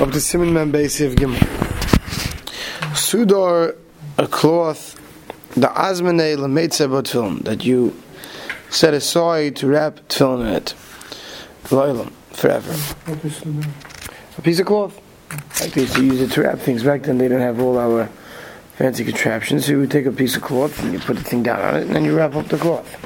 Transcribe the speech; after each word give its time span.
of 0.00 0.12
the 0.12 0.20
Simon 0.20 0.52
Man 0.52 0.70
Basiv 0.70 1.16
Gimel. 1.16 1.38
Sudor, 2.94 3.76
a 4.16 4.28
cloth, 4.28 4.94
the 5.54 5.66
Azmane 5.66 6.36
Lametzeba 6.36 7.02
tefillin, 7.02 7.42
that 7.42 7.64
you 7.64 8.00
set 8.70 8.94
aside 8.94 9.56
to 9.56 9.66
wrap 9.66 9.96
tefillin 10.08 10.42
in 10.42 10.54
it. 10.54 10.74
Loilam, 11.64 12.12
forever. 12.30 12.72
A 14.36 14.42
piece 14.42 14.60
of 14.60 14.66
cloth. 14.66 15.00
Like 15.60 15.72
they 15.72 15.80
used 15.80 15.96
to 15.96 16.04
use 16.04 16.20
it 16.20 16.30
to 16.32 16.42
wrap 16.42 16.60
things. 16.60 16.84
Back 16.84 17.02
then 17.02 17.18
they 17.18 17.26
didn't 17.26 17.42
have 17.42 17.60
all 17.60 17.76
our 17.76 18.08
fancy 18.76 19.04
contraptions. 19.04 19.66
So 19.66 19.72
you 19.72 19.80
would 19.80 19.90
take 19.90 20.06
a 20.06 20.12
piece 20.12 20.36
of 20.36 20.42
cloth 20.42 20.80
and 20.80 20.92
you 20.92 21.00
put 21.00 21.16
the 21.16 21.24
thing 21.24 21.42
down 21.42 21.60
on 21.60 21.74
it 21.74 21.82
and 21.82 21.96
then 21.96 22.04
you 22.04 22.16
wrap 22.16 22.36
up 22.36 22.46
the 22.46 22.56
cloth. 22.56 23.04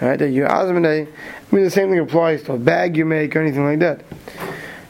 Alright, 0.00 0.20
that 0.20 0.30
you 0.30 0.44
Azmane, 0.44 1.08
I 1.08 1.54
mean 1.54 1.64
the 1.64 1.70
same 1.70 1.90
thing 1.90 1.98
applies 1.98 2.44
to 2.44 2.52
a 2.52 2.58
bag 2.58 2.96
you 2.96 3.04
make 3.04 3.34
or 3.34 3.40
anything 3.40 3.64
like 3.64 3.80
that. 3.80 4.04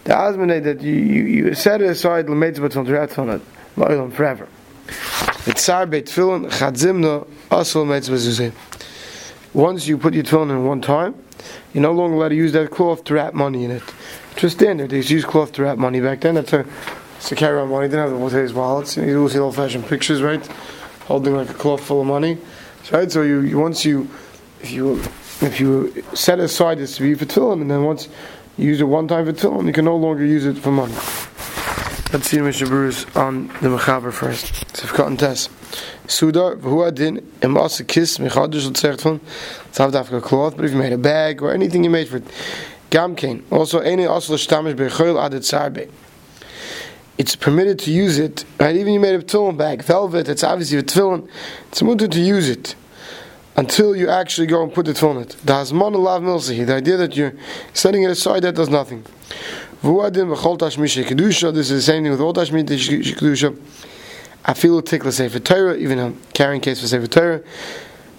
The 0.07 0.13
Azmane 0.13 0.63
that 0.63 0.83
you, 0.83 0.93
you, 0.93 1.23
you 1.25 1.55
set 1.55 1.83
it 1.83 1.91
aside, 1.91 2.29
wrap 2.31 3.19
on 3.19 3.31
it. 3.31 3.43
Loilam, 3.77 4.13
forever. 4.13 4.47
Mitzar 4.87 5.91
beit 5.91 6.07
tefillin 6.07 6.49
chadzimna 6.49 7.27
asal 7.51 7.85
mitzvah 7.85 8.53
Once 9.53 9.89
you 9.89 9.99
put 9.99 10.15
your 10.15 10.23
tefillin 10.23 10.51
in 10.51 10.65
one 10.65 10.81
time, 10.81 11.17
you're 11.75 11.83
no 11.83 11.91
longer 11.91 12.15
allowed 12.15 12.29
to 12.29 12.37
use 12.37 12.53
that 12.53 12.71
cloth 12.71 13.03
to 13.03 13.15
wrap 13.15 13.35
money 13.35 13.65
in 13.65 13.73
it. 13.73 13.83
It's 14.31 14.43
just 14.43 14.59
standard. 14.59 14.91
They 14.91 15.01
used 15.01 15.27
cloth 15.27 15.51
to 15.55 15.63
wrap 15.63 15.77
money 15.77 15.99
back 15.99 16.21
then. 16.21 16.37
That's 16.37 16.53
a, 16.53 16.65
to 17.23 17.35
carry 17.35 17.57
around 17.57 17.71
money. 17.71 17.89
They 17.89 17.97
didn't 17.97 18.21
have 18.21 18.31
today's 18.31 18.55
wallets. 18.55 18.97
You 18.97 19.23
will 19.23 19.29
see 19.29 19.41
old-fashioned 19.41 19.87
pictures, 19.87 20.23
right? 20.23 20.47
Holding 21.07 21.35
like 21.35 21.51
a 21.51 21.55
cloth 21.55 21.83
full 21.83 22.03
of 22.03 22.07
money. 22.07 22.39
Right. 22.93 23.11
So 23.11 23.23
you, 23.23 23.41
you 23.41 23.59
once 23.59 23.85
you 23.85 24.09
if 24.61 24.71
you 24.71 25.03
if 25.41 25.59
you 25.59 26.05
set 26.15 26.39
aside 26.39 26.79
this 26.79 26.97
to 26.97 27.03
be 27.03 27.15
for 27.15 27.25
tefillin, 27.25 27.63
and 27.63 27.71
then 27.73 27.83
once 27.83 28.09
you 28.57 28.67
use 28.67 28.81
it 28.81 28.85
one 28.85 29.07
time 29.09 29.27
for 29.27 29.33
tefillin, 29.33 29.67
you 29.67 29.73
can 29.73 29.85
no 29.85 29.97
longer 29.97 30.25
use 30.25 30.47
it 30.47 30.59
for 30.59 30.71
money. 30.71 30.95
Let's 32.13 32.31
see 32.31 32.39
Mr. 32.39 32.67
Bruce 32.67 33.05
on 33.17 33.49
the 33.49 33.69
Mechaber 33.69 34.13
first. 34.13 34.47
Sifkat 34.73 35.07
and 35.09 35.19
Tess. 35.19 35.49
Suda, 36.07 36.57
v'hu 36.57 36.87
adin, 36.87 37.21
im 37.43 37.57
asa 37.57 37.85
kiss, 37.85 38.19
mechadish 38.19 38.71
l'tzert 38.71 39.01
von, 39.01 39.21
it's 39.67 39.79
not 39.79 39.95
a 39.95 40.21
cloth, 40.21 40.57
but 40.57 40.65
if 40.65 40.71
you 40.71 40.79
made 40.79 40.93
a 40.93 40.99
bag 40.99 41.43
or 41.43 41.53
anything 41.53 41.85
you 41.85 41.91
made 41.91 42.09
for 42.09 42.19
it, 42.19 42.25
gamkein, 42.91 43.43
also 43.51 43.81
any 43.81 44.07
asa 44.07 44.33
l'shtamish 44.33 44.75
b'choil 44.75 45.17
adet 45.17 45.43
sarbe. 45.43 45.91
It's 47.19 47.35
permitted 47.35 47.79
to 47.81 47.91
use 47.91 48.19
it, 48.19 48.45
right? 48.61 48.77
Even 48.77 48.93
you 48.93 49.01
made 49.01 49.17
a 49.17 49.23
tefillin 49.23 49.57
bag, 49.59 49.83
velvet, 49.83 50.29
it's 50.29 50.45
obviously 50.45 50.79
a 50.79 50.83
tefillin, 50.83 51.29
it's 51.69 51.81
permitted 51.81 52.13
to 52.13 52.21
use 52.21 52.49
it 52.49 52.77
until 53.57 53.97
you 53.97 54.09
actually 54.09 54.47
go 54.47 54.63
and 54.63 54.73
put 54.73 54.87
it 54.87 55.03
on 55.03 55.17
it. 55.17 55.31
The 55.45 55.55
hazman 55.55 55.95
lav 55.95 56.23
milsahi, 56.23 56.67
the 56.67 56.75
idea 56.75 56.97
that 56.99 57.17
you're 57.17 57.33
setting 57.73 58.03
it 58.03 58.11
aside, 58.11 58.43
that 58.43 58.55
does 58.55 58.69
nothing. 58.69 59.05
Vuadim 59.83 60.35
v'chol 60.35 60.59
tashmish 60.59 61.03
kedusha. 61.05 61.53
This 61.55 61.71
is 61.71 61.87
the 61.87 61.93
same 61.93 62.03
thing 62.03 62.13
with 62.13 62.21
all 62.21 62.35
tashmish 62.35 62.65
kedusha. 62.65 63.59
I 64.45 64.55
feel 64.55 64.79
a 64.79 64.83
tickle 64.83 65.11
sefer 65.11 65.39
Torah, 65.39 65.77
even 65.77 65.99
a 65.99 66.13
carrying 66.33 66.61
case 66.61 66.81
for 66.81 66.87
sefer 66.87 67.07
Torah. 67.07 67.43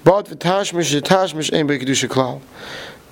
But 0.04 0.26
v'tashmish 0.26 1.00
tashmish 1.02 1.54
ein 1.54 1.68
kedusha 1.68 2.10
klal. 2.10 2.42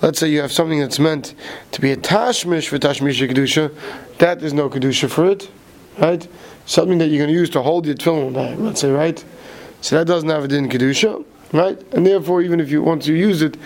Let's 0.02 0.18
say 0.18 0.28
you 0.28 0.40
have 0.40 0.52
something 0.52 0.80
that's 0.80 0.98
meant 0.98 1.34
to 1.72 1.80
be 1.80 1.92
a 1.92 1.96
tashmish 1.96 2.68
for 2.68 2.78
tashmish 2.78 3.26
kedusha. 3.28 3.72
That 4.18 4.42
is 4.42 4.52
no 4.52 4.68
kedusha 4.68 5.08
for 5.08 5.30
it, 5.30 5.48
right? 5.98 6.26
Something 6.66 6.98
that 6.98 7.06
you're 7.06 7.18
going 7.18 7.32
to 7.32 7.38
use 7.38 7.50
to 7.50 7.62
hold 7.62 7.86
your 7.86 7.94
tefillin 7.94 8.34
bag. 8.34 8.58
Let's 8.58 8.80
say, 8.80 8.90
right? 8.90 9.24
So 9.80 9.96
that 9.96 10.06
doesn't 10.06 10.28
have 10.28 10.44
a 10.44 10.48
din 10.48 10.68
kedusha, 10.68 11.24
right? 11.52 11.80
And 11.92 12.06
therefore, 12.06 12.42
even 12.42 12.60
if 12.60 12.70
you 12.70 12.82
want 12.82 13.02
to 13.02 13.14
use 13.14 13.42
it, 13.42 13.56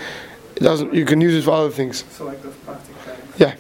it 0.57 0.61
doesn't. 0.61 0.93
You 0.95 1.05
can 1.05 1.21
use 1.21 1.35
it 1.35 1.43
for 1.43 1.53
other 1.53 1.71
things. 1.71 2.05
So 2.11 2.27
like 2.27 2.43
those 2.43 2.55
plastic 2.57 2.95
bags. 3.05 3.21
Yeah. 3.39 3.55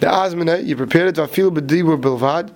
The 0.00 0.06
azmina, 0.06 0.64
you 0.64 0.76
prepare 0.76 1.08
it 1.08 1.16
to 1.16 1.26
feel 1.26 1.50
b'dibur 1.50 2.00
bilvad, 2.00 2.52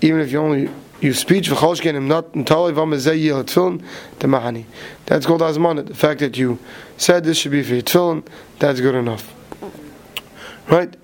even 0.00 0.20
if 0.20 0.30
you 0.32 0.38
only 0.38 0.70
use 1.00 1.18
speech 1.18 1.50
v'cholshken 1.50 1.94
him 1.94 2.08
not 2.08 2.34
entirely 2.34 2.72
v'mazei 2.72 3.22
yel 3.22 3.44
tefillin 3.44 3.82
the 4.18 4.26
mahani. 4.26 4.64
That's 5.06 5.26
called 5.26 5.40
azmana. 5.40 5.86
The 5.86 5.94
fact 5.94 6.20
that 6.20 6.36
you 6.36 6.58
said 6.96 7.24
this 7.24 7.38
should 7.38 7.52
be 7.52 7.62
for 7.62 7.74
your 7.74 7.82
tefillin, 7.82 8.26
that's 8.58 8.80
good 8.80 8.94
enough. 8.94 9.32
Right? 10.68 10.94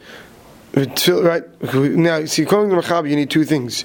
Right? 0.75 1.65
Now, 1.97 2.25
see, 2.25 2.43
according 2.43 2.71
to 2.71 2.77
Mechaber, 2.77 3.11
you 3.11 3.17
need 3.17 3.31
two 3.31 3.45
things. 3.45 3.85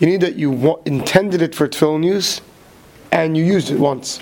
You 0.00 0.06
need 0.06 0.20
that 0.22 0.34
you 0.34 0.50
wa- 0.50 0.80
intended 0.84 1.40
it 1.40 1.54
for 1.54 1.68
tefillin 1.68 2.04
use, 2.04 2.40
and 3.12 3.36
you 3.36 3.44
used 3.44 3.70
it 3.70 3.78
once. 3.78 4.18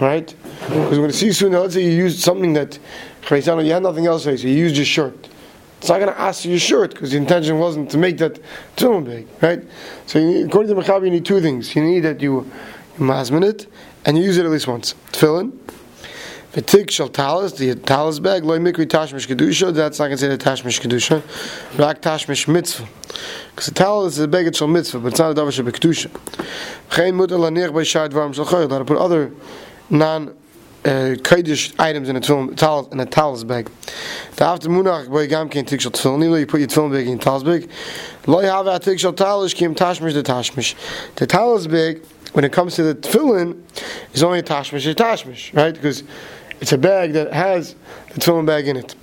Right? 0.00 0.34
Because 0.60 0.90
we're 0.90 0.96
going 0.96 1.10
to 1.10 1.16
see 1.16 1.32
soon. 1.32 1.52
Let's 1.52 1.74
say 1.74 1.84
you 1.84 1.92
used 1.92 2.20
something 2.20 2.52
that 2.54 2.78
you 3.66 3.72
had 3.72 3.82
nothing 3.82 4.06
else, 4.06 4.24
so 4.24 4.30
you 4.30 4.48
used 4.48 4.76
your 4.76 4.84
shirt. 4.84 5.28
It's 5.78 5.88
not 5.88 5.98
going 5.98 6.12
to 6.12 6.20
ask 6.20 6.44
you 6.44 6.50
your 6.50 6.60
shirt 6.60 6.90
because 6.90 7.12
the 7.12 7.16
intention 7.16 7.58
wasn't 7.58 7.90
to 7.92 7.98
make 7.98 8.18
that 8.18 8.38
tefillin 8.76 9.04
big, 9.04 9.28
right? 9.40 9.62
So, 10.06 10.18
you, 10.18 10.46
according 10.46 10.74
to 10.74 10.80
Mechaber, 10.80 11.04
you 11.04 11.10
need 11.10 11.24
two 11.24 11.40
things. 11.40 11.74
You 11.74 11.82
need 11.82 12.00
that 12.00 12.20
you, 12.20 12.50
you 12.98 13.06
it 13.08 13.66
and 14.04 14.18
you 14.18 14.24
use 14.24 14.36
it 14.36 14.44
at 14.44 14.50
least 14.50 14.66
once. 14.66 14.94
Tefillin. 15.12 15.56
V'tik 16.52 16.90
shal 16.90 17.08
talis, 17.08 17.52
the 17.52 17.76
talis 17.76 18.18
bag, 18.18 18.42
loy 18.42 18.58
mikri 18.58 18.84
tashmish 18.84 19.28
kedusha, 19.28 19.72
that's 19.72 20.00
not 20.00 20.08
considered 20.08 20.40
tashmish 20.40 20.80
kedusha, 20.80 21.22
rak 21.78 22.02
tashmish 22.02 22.48
mitzvah. 22.48 22.88
Because 23.50 23.66
the 23.66 23.74
talis 23.74 24.14
is 24.14 24.24
a 24.24 24.26
beged 24.26 24.56
shal 24.56 24.66
mitzvah, 24.66 24.98
but 24.98 25.12
it's 25.12 25.20
not 25.20 25.30
a 25.30 25.34
davar 25.40 25.52
shal 25.52 25.64
kedusha. 25.64 26.08
V'chein 26.88 27.14
mutar 27.14 27.38
lanich 27.38 27.72
by 27.72 27.84
shad 27.84 28.12
varm 28.12 28.32
shal 28.32 28.44
choyl, 28.44 28.68
that 28.68 28.84
put 28.84 28.98
other 28.98 29.30
non 29.90 30.30
uh, 30.84 31.14
kodesh 31.22 31.72
items 31.78 32.08
in 32.08 32.16
a 32.16 32.20
tefillin, 32.20 32.92
in 32.92 32.98
a 32.98 33.06
talis 33.06 33.44
bag. 33.44 33.70
The 34.34 34.44
after 34.44 34.68
munach 34.68 35.08
by 35.08 35.26
gam 35.26 35.50
kein 35.50 35.66
tik 35.66 35.80
shal 35.80 35.92
tefillin, 35.92 36.18
even 36.18 36.32
though 36.32 36.36
you 36.38 36.46
put 36.48 36.58
your 36.58 36.68
tefillin 36.68 36.90
bag 36.90 37.06
in 37.06 37.20
talis 37.20 37.44
bag, 37.44 37.70
loy 38.26 38.42
have 38.42 38.66
a 38.66 38.80
tik 38.80 38.98
shal 38.98 39.12
talis, 39.12 39.54
kim 39.54 39.76
tashmish 39.76 40.14
the 40.14 40.24
tashmish. 40.24 40.74
The 41.14 41.28
talis 41.28 41.68
bag, 41.68 42.02
when 42.32 42.44
it 42.44 42.52
comes 42.52 42.76
to 42.76 42.82
the 42.82 42.94
tefillin, 42.94 43.62
it's 44.12 44.22
only 44.22 44.38
a 44.38 44.42
tashmish, 44.42 44.90
a 44.90 44.94
tashmish, 44.94 45.54
right? 45.54 45.74
Because 45.74 46.02
it's 46.60 46.72
a 46.72 46.78
bag 46.78 47.12
that 47.14 47.32
has 47.32 47.74
the 48.14 48.20
tefillin 48.20 48.46
bag 48.46 48.68
in 48.68 48.76
it. 48.76 48.94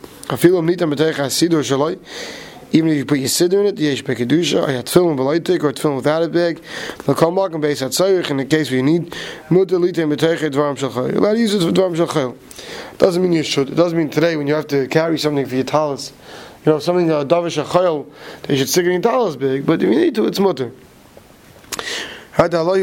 Even 2.69 2.89
if 2.89 2.97
you 2.97 3.05
put 3.05 3.17
your 3.17 3.29
siddur 3.29 3.61
in 3.61 3.67
it, 3.67 3.79
yesh 3.79 4.03
bekedusha, 4.03 4.67
you 4.67 4.75
have 4.75 4.85
tefillin 4.85 5.15
beloitik, 5.17 5.63
or 5.63 5.95
without 5.95 6.21
a 6.21 6.27
bag, 6.27 6.61
they'll 7.05 7.15
come 7.15 7.35
back 7.35 7.53
and 7.53 7.61
base 7.61 7.81
at 7.81 7.91
tzayich 7.91 8.29
in 8.29 8.37
the 8.37 8.45
case 8.45 8.69
where 8.69 8.77
you 8.77 8.83
need 8.83 9.15
mutter 9.49 9.79
litem 9.79 10.09
beteicha 10.09 10.51
dvarim 10.51 10.77
shalchayil. 10.77 11.11
You're 11.11 11.19
allowed 11.19 11.33
to 11.33 11.39
use 11.39 11.53
it 11.53 11.61
for 11.61 11.71
dvarim 11.71 11.95
shalchayil. 11.95 12.97
Doesn't 12.97 13.23
mean 13.23 13.31
you 13.31 13.43
should. 13.43 13.69
It 13.69 13.75
doesn't 13.75 13.97
mean 13.97 14.09
today 14.09 14.35
when 14.35 14.47
you 14.47 14.53
have 14.53 14.67
to 14.67 14.87
carry 14.89 15.17
something 15.17 15.45
for 15.45 15.55
your 15.55 15.63
talis, 15.63 16.11
you 16.65 16.71
know, 16.73 16.79
something 16.79 17.07
that 17.07 17.29
davar 17.29 17.47
shachayil, 17.47 18.11
that 18.41 18.49
you 18.49 18.57
should 18.57 18.69
stick 18.69 18.85
in 18.85 19.01
talis 19.01 19.37
bag, 19.37 19.65
but 19.65 19.81
if 19.81 19.89
you 19.89 19.95
need 19.95 20.15
to, 20.15 20.27
it's 20.27 20.39
mutter. 20.39 20.71
Right, 22.39 22.51
so 22.51 22.75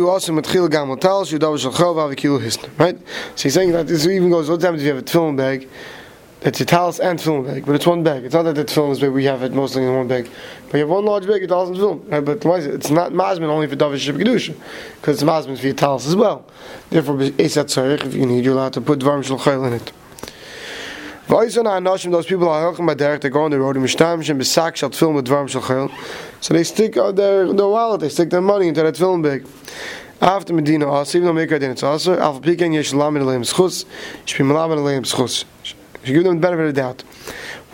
he's 3.36 3.54
saying 3.54 3.70
that 3.70 3.84
this 3.86 4.04
even 4.04 4.28
goes. 4.30 4.50
What 4.50 4.60
happens 4.60 4.82
if 4.82 4.86
you 4.86 4.94
have 4.94 4.98
a 4.98 5.06
tefillin 5.06 5.36
bag? 5.36 5.68
It's 6.42 6.60
a 6.60 6.64
talis 6.64 6.98
and 6.98 7.20
tefillin 7.20 7.46
bag, 7.46 7.64
but 7.64 7.76
it's 7.76 7.86
one 7.86 8.02
bag. 8.02 8.24
It's 8.24 8.34
not 8.34 8.42
that 8.42 8.56
the 8.56 8.64
tefillin 8.64 8.90
is 8.90 8.98
big. 8.98 9.12
We 9.12 9.26
have 9.26 9.44
it 9.44 9.52
mostly 9.52 9.84
in 9.84 9.94
one 9.94 10.08
bag. 10.08 10.28
But 10.66 10.78
you 10.78 10.80
have 10.80 10.88
one 10.88 11.04
large 11.04 11.28
bag, 11.28 11.44
a 11.44 11.46
talis 11.46 11.68
and 11.68 11.78
tefillin. 11.78 12.10
Right? 12.10 12.24
But 12.24 12.44
why 12.44 12.56
is 12.56 12.66
it? 12.66 12.74
It's 12.74 12.90
not 12.90 13.12
masmin 13.12 13.44
only 13.44 13.68
for 13.68 13.76
davar 13.76 13.94
shib 13.94 14.20
kedusha, 14.20 14.56
because 14.96 15.22
it's 15.22 15.30
masmin 15.30 15.56
for 15.56 15.66
your 15.66 15.76
talis 15.76 16.08
as 16.08 16.16
well. 16.16 16.44
Therefore, 16.90 17.14
esat 17.14 17.66
tzarich, 17.66 18.04
if 18.04 18.12
you 18.12 18.26
need, 18.26 18.44
you're 18.44 18.54
allowed 18.54 18.72
to 18.72 18.80
put 18.80 18.98
dvarim 18.98 19.22
shel 19.22 19.64
in 19.66 19.74
it. 19.74 19.92
Those 21.28 21.54
people 22.26 22.48
are 22.48 22.72
halchim 22.72 22.92
b'derech, 22.92 23.20
they 23.20 23.28
go 23.30 23.44
on 23.44 23.52
the 23.52 23.60
road, 23.60 23.76
mishtamshim 23.76 24.36
b'sak 24.36 24.74
shal 24.74 24.90
tefillin 24.90 25.14
with 25.14 25.28
dvarim 25.28 25.48
shel 25.48 25.62
So 26.44 26.52
they 26.52 26.62
stick 26.62 26.92
their, 26.92 27.12
their 27.14 27.68
wallet, 27.68 28.02
they 28.02 28.10
stick 28.10 28.28
their 28.28 28.42
money 28.42 28.68
into 28.68 28.82
that 28.82 28.96
tefillin 28.96 29.22
bag. 29.22 29.46
After 30.20 30.52
Medina, 30.52 30.86
also, 30.86 31.16
even 31.16 31.34
though 31.34 31.40
Mekar 31.40 31.58
didn't, 31.58 31.82
also, 31.82 32.18
alpha 32.18 32.40
pekan 32.46 32.74
yesh 32.74 32.92
lamed 32.92 33.16
aleim 33.16 33.50
schus, 33.50 33.86
shpi 34.26 34.44
malamed 34.44 34.76
aleim 34.76 35.04
schus. 35.06 35.46
You 36.04 36.12
give 36.12 36.24
them 36.24 36.34
the 36.34 36.40
benefit 36.42 36.66
of 36.66 36.74
the 36.74 36.82
doubt. 36.82 37.00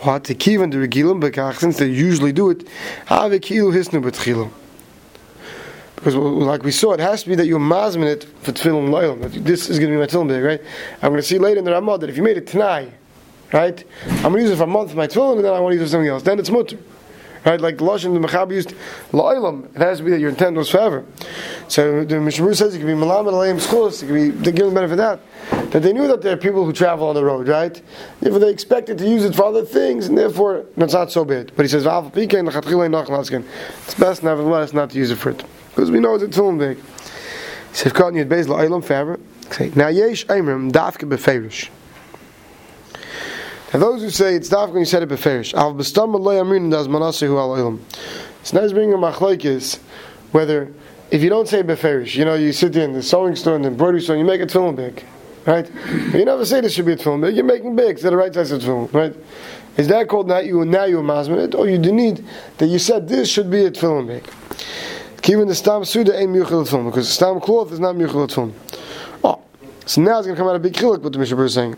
What 0.02 0.22
the 0.22 0.36
kivan 0.36 0.70
the 0.70 0.76
regilim 0.76 1.20
bekach 1.20 1.58
since 1.58 1.78
they 1.78 1.88
usually 1.88 2.30
do 2.30 2.48
it, 2.50 2.68
have 3.06 3.32
kilu 3.32 3.72
hisnu 3.72 4.08
betchilu. 4.08 4.52
Because 5.96 6.14
like 6.14 6.62
we 6.62 6.70
saw, 6.70 6.92
it 6.92 7.00
has 7.00 7.24
to 7.24 7.28
be 7.28 7.34
that 7.34 7.48
you're 7.48 7.58
mazmin 7.58 8.06
it 8.06 8.22
for 8.42 8.52
tefillin 8.52 8.90
loyal. 8.90 9.16
This 9.16 9.68
is 9.68 9.80
going 9.80 9.90
to 9.90 9.96
be 9.96 10.00
my 10.00 10.06
tefillin 10.06 10.28
bag, 10.28 10.44
right? 10.44 10.60
I'm 11.02 11.10
going 11.10 11.20
to 11.20 11.26
see 11.26 11.38
later 11.38 11.58
in 11.58 11.64
the 11.64 11.72
Ramah 11.72 11.98
that 11.98 12.08
if 12.08 12.16
you 12.16 12.22
made 12.22 12.36
it 12.36 12.46
tonight, 12.46 12.92
right, 13.52 13.84
I'm 14.06 14.30
going 14.30 14.36
to 14.36 14.42
use 14.42 14.50
it 14.52 14.58
for 14.58 14.62
a 14.62 14.68
month 14.68 14.92
for 14.92 14.96
my 14.96 15.08
tefillin, 15.08 15.38
and 15.38 15.44
then 15.44 15.54
I 15.54 15.58
want 15.58 15.72
to 15.72 15.74
use 15.74 15.82
it 15.82 15.86
for 15.86 15.90
something 15.90 16.08
else. 16.08 16.22
Then 16.22 16.38
it's 16.38 16.50
mutter. 16.50 16.78
Right, 17.44 17.60
like 17.60 17.78
Lashon 17.78 18.12
the 18.12 18.20
Mechaber 18.26 18.52
used 18.52 18.74
La'ilam, 19.12 19.64
it 19.74 19.78
has 19.78 19.98
to 19.98 20.04
be 20.04 20.10
that 20.10 20.20
your 20.20 20.28
intent 20.28 20.56
was 20.56 20.68
forever. 20.68 21.06
So 21.68 22.04
the 22.04 22.20
Mishnah 22.20 22.54
says 22.54 22.74
it 22.74 22.78
can 22.78 22.86
be 22.86 22.92
Malamed 22.92 23.32
Aleim 23.32 23.58
Schus, 23.58 24.02
it 24.02 24.06
can 24.06 24.14
be, 24.14 24.28
they 24.28 24.52
give 24.52 24.66
them 24.66 24.74
benefit 24.74 24.98
of 24.98 25.00
that. 25.20 25.20
That 25.72 25.82
they 25.82 25.94
knew 25.94 26.06
that 26.08 26.20
there 26.20 26.34
are 26.34 26.36
people 26.36 26.66
who 26.66 26.72
travel 26.72 27.08
on 27.08 27.14
the 27.14 27.24
road, 27.24 27.48
right? 27.48 27.80
Therefore 28.20 28.40
they 28.40 28.50
expected 28.50 28.98
to 28.98 29.08
use 29.08 29.24
it 29.24 29.34
for 29.34 29.44
other 29.44 29.64
things, 29.64 30.08
and 30.08 30.18
therefore 30.18 30.66
it's 30.76 30.92
not 30.92 31.10
so 31.10 31.24
bad. 31.24 31.52
But 31.56 31.62
he 31.62 31.68
says, 31.68 31.86
it's 31.86 32.10
best 33.94 34.22
nevertheless 34.22 34.74
not 34.74 34.90
to 34.90 34.98
use 34.98 35.10
it 35.10 35.16
for 35.16 35.30
it. 35.30 35.42
Because 35.70 35.90
we 35.90 35.98
know 35.98 36.16
it's 36.16 36.24
a 36.24 36.28
tefillin 36.28 36.58
big. 36.58 36.76
He 36.76 36.82
says. 37.72 37.94
Now 39.76 39.88
Yesh 39.88 40.26
Eimrim 40.26 40.72
Dafke 40.72 41.08
Beferish. 41.08 41.70
Now 43.72 43.78
those 43.80 44.02
who 44.02 44.10
say 44.10 44.34
it's 44.34 44.48
dafka 44.48 44.78
you 44.78 44.84
said 44.84 45.02
it 45.02 45.08
beferish. 45.08 45.54
Al 45.54 45.74
b'stam 45.74 46.70
das 46.70 46.88
manasehu 46.88 47.38
al. 47.38 47.78
So 48.42 48.56
now 48.56 48.62
he's 48.62 48.72
bringing 48.72 48.94
a 48.94 48.98
machlokes 48.98 49.78
whether 50.32 50.72
if 51.10 51.22
you 51.22 51.28
don't 51.28 51.48
say 51.48 51.62
beferish, 51.62 52.16
you 52.16 52.24
know, 52.24 52.34
you 52.34 52.52
sit 52.52 52.72
there 52.72 52.84
in 52.84 52.92
the 52.92 53.02
sewing 53.02 53.34
store 53.34 53.56
and 53.56 53.64
the 53.64 53.68
embroidery 53.68 54.00
store, 54.00 54.16
and 54.16 54.20
you 54.20 54.26
make 54.26 54.40
a 54.40 54.46
tefillin 54.46 54.76
big, 54.76 55.04
right? 55.44 55.68
You 56.12 56.24
never 56.24 56.44
say 56.44 56.60
this 56.60 56.72
should 56.72 56.86
be 56.86 56.92
a 56.92 56.96
tefillin 56.96 57.20
big. 57.20 57.34
You're 57.34 57.44
making 57.44 57.74
big 57.74 57.98
to 57.98 58.10
the 58.10 58.16
right 58.16 58.32
size 58.32 58.52
of 58.52 58.62
tefillin, 58.62 58.92
right? 58.92 59.14
Is 59.76 59.88
that 59.88 60.08
called 60.08 60.28
now 60.28 60.38
you 60.38 60.64
now 60.64 60.84
you 60.84 60.98
masmid 60.98 61.54
or 61.54 61.68
you 61.68 61.78
do 61.78 61.92
need 61.92 62.24
that 62.58 62.66
you 62.66 62.78
said 62.78 63.08
this 63.08 63.30
should 63.30 63.50
be 63.50 63.64
a 63.64 63.70
tefillin 63.70 64.06
big? 64.06 64.28
Even 65.28 65.46
the 65.46 65.54
stam 65.54 65.84
suda 65.84 66.18
ain't 66.18 66.32
muchel 66.32 66.64
tefillin 66.64 66.86
because 66.86 67.06
the 67.06 67.12
stam 67.12 67.40
cloth 67.40 67.72
is 67.72 67.80
not 67.80 67.96
muchel 67.96 68.26
tefillin. 68.28 68.52
Oh, 69.24 69.40
so 69.86 70.00
now 70.00 70.18
it's 70.18 70.26
going 70.26 70.36
to 70.36 70.40
come 70.40 70.48
out 70.48 70.56
a 70.56 70.60
big 70.60 70.72
chilik. 70.72 71.02
What 71.02 71.12
the 71.12 71.18
Mishnah 71.18 71.40
is 71.42 71.54
saying. 71.54 71.76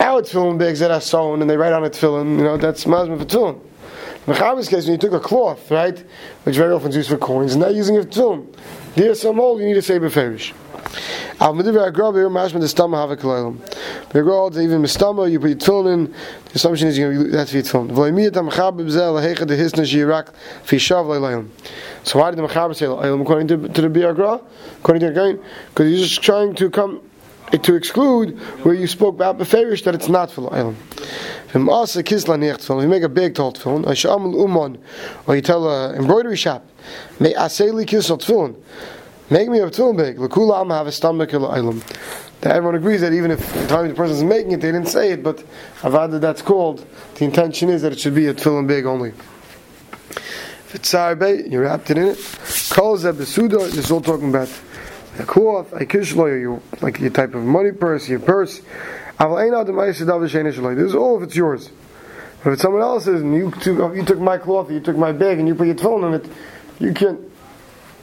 Our 0.00 0.22
tefillin 0.22 0.58
bags 0.58 0.78
that 0.78 0.90
are 0.90 1.00
sewn 1.00 1.40
and 1.40 1.50
they 1.50 1.56
write 1.56 1.72
on 1.72 1.84
a 1.84 1.90
tefillin, 1.90 2.38
you 2.38 2.44
know, 2.44 2.56
that's 2.56 2.84
masmid 2.84 3.18
for 3.18 3.24
tefillin. 3.24 3.60
In 4.26 4.34
Mechaber's 4.34 4.68
case, 4.68 4.84
when 4.84 4.92
you 4.92 4.98
took 4.98 5.12
a 5.12 5.20
cloth, 5.20 5.70
right, 5.70 5.98
which 6.44 6.56
very 6.56 6.72
often 6.72 6.90
is 6.90 6.96
used 6.96 7.10
for 7.10 7.16
coins, 7.16 7.54
and 7.54 7.62
now 7.62 7.68
using 7.68 7.96
it 7.96 8.10
tefillin, 8.10 8.46
there's 8.94 9.20
some 9.20 9.40
old, 9.40 9.60
you 9.60 9.66
need 9.66 9.74
to 9.74 9.82
say 9.82 9.98
beferish. 9.98 10.52
Al 11.40 11.54
medivar 11.54 11.92
agrav 11.92 12.14
here 12.14 12.28
mashma 12.28 12.60
the 12.60 12.66
stama 12.66 12.96
have 12.96 13.10
a. 13.10 13.16
The 13.16 14.20
agrav 14.20 14.60
even 14.60 14.82
mistama 14.82 15.30
you 15.30 15.40
put 15.40 15.50
your 15.50 15.58
tefillin 15.58 15.92
in. 15.92 16.12
The 16.44 16.54
assumption 16.54 16.88
is 16.88 16.96
you 16.96 17.30
that's 17.30 17.50
for 17.50 17.56
your 17.56 17.64
tefillin. 17.64 17.90
V'loimiyat 17.90 18.34
ha-mechaber 18.34 18.86
b'zel 18.86 19.20
lahecha 19.20 19.46
de 19.46 19.56
hisna 19.56 19.84
shirak 19.84 20.32
fi 20.62 20.76
shav 20.76 21.06
leilayim. 21.06 21.48
So 22.04 22.20
why 22.20 22.30
did 22.30 22.38
the 22.38 22.46
mechaber 22.46 22.74
say 22.74 22.86
according 22.86 23.48
to, 23.48 23.68
to 23.68 23.82
the 23.82 23.88
biagra? 23.88 24.42
According 24.78 25.00
to 25.00 25.12
the 25.12 25.42
because 25.68 25.86
he's 25.90 26.08
just 26.08 26.22
trying 26.22 26.54
to 26.54 26.70
come 26.70 27.02
to 27.52 27.74
exclude 27.74 28.38
where 28.64 28.74
you 28.74 28.86
spoke 28.86 29.14
about 29.14 29.38
beferish 29.38 29.84
that 29.84 29.94
it's 29.94 30.08
not 30.08 30.30
for 30.30 30.42
leilayim. 30.50 30.74
If 31.48 31.54
you 32.68 32.88
make 32.88 33.02
a 33.02 33.08
big 33.08 33.34
tall 33.34 33.52
tefillin, 33.52 34.34
umon, 34.34 34.78
or 35.26 35.34
you 35.34 35.40
tell 35.40 35.66
an 35.70 35.94
embroidery 35.96 36.36
shop, 36.36 36.66
may 37.20 37.32
aseli 37.32 37.86
kisel 37.86 38.18
tefillin, 38.18 38.54
make 39.30 39.48
me 39.48 39.60
a 39.60 39.70
tefillin 39.70 39.96
big. 39.96 40.20
L'kula 40.20 40.60
am 40.60 40.68
have 40.70 40.86
a 40.86 40.92
stomach 40.92 41.30
ilam. 41.30 41.82
That 42.42 42.54
everyone 42.54 42.76
agrees 42.76 43.00
that 43.00 43.14
even 43.14 43.30
if 43.30 43.52
the 43.54 43.66
time 43.66 43.88
the 43.88 43.94
person 43.94 44.16
is 44.16 44.22
making 44.22 44.52
it, 44.52 44.60
they 44.60 44.70
didn't 44.70 44.88
say 44.88 45.12
it, 45.12 45.22
but 45.22 45.42
avada 45.80 46.20
that's 46.20 46.42
called. 46.42 46.86
The 47.14 47.24
intention 47.24 47.70
is 47.70 47.80
that 47.82 47.92
it 47.92 47.98
should 47.98 48.14
be 48.14 48.26
a 48.26 48.34
tefillin 48.34 48.66
big 48.66 48.84
only. 48.84 49.14
If 50.10 50.74
it's 50.74 50.92
sarbe, 50.92 51.50
you 51.50 51.60
wrapped 51.62 51.90
it 51.90 51.96
in 51.96 52.08
it. 52.08 52.18
That 52.18 53.14
besuda. 53.16 53.70
This 53.70 53.86
is 53.86 53.90
all 53.90 54.02
talking 54.02 54.28
about 54.28 54.48
a 55.18 55.24
cloth, 55.24 55.72
a 55.72 55.86
kishloy, 55.86 56.40
you 56.40 56.62
like 56.80 57.00
your 57.00 57.10
type 57.10 57.34
of 57.34 57.42
money 57.42 57.72
purse, 57.72 58.08
your 58.08 58.20
purse. 58.20 58.60
This 59.18 59.26
is 60.00 60.94
all 60.94 61.16
if 61.16 61.22
it's 61.24 61.36
yours. 61.36 61.70
But 62.42 62.50
if 62.50 62.52
it's 62.54 62.62
someone 62.62 62.82
else's 62.82 63.20
and 63.20 63.34
you 63.34 63.50
took, 63.50 63.80
oh, 63.80 63.92
you 63.92 64.04
took 64.04 64.20
my 64.20 64.38
cloth, 64.38 64.70
you 64.70 64.80
took 64.80 64.96
my 64.96 65.10
bag, 65.10 65.40
and 65.40 65.48
you 65.48 65.56
put 65.56 65.66
your 65.66 65.74
tefillin 65.74 66.14
in 66.14 66.20
it, 66.20 66.30
you 66.78 66.92
can't 66.92 67.20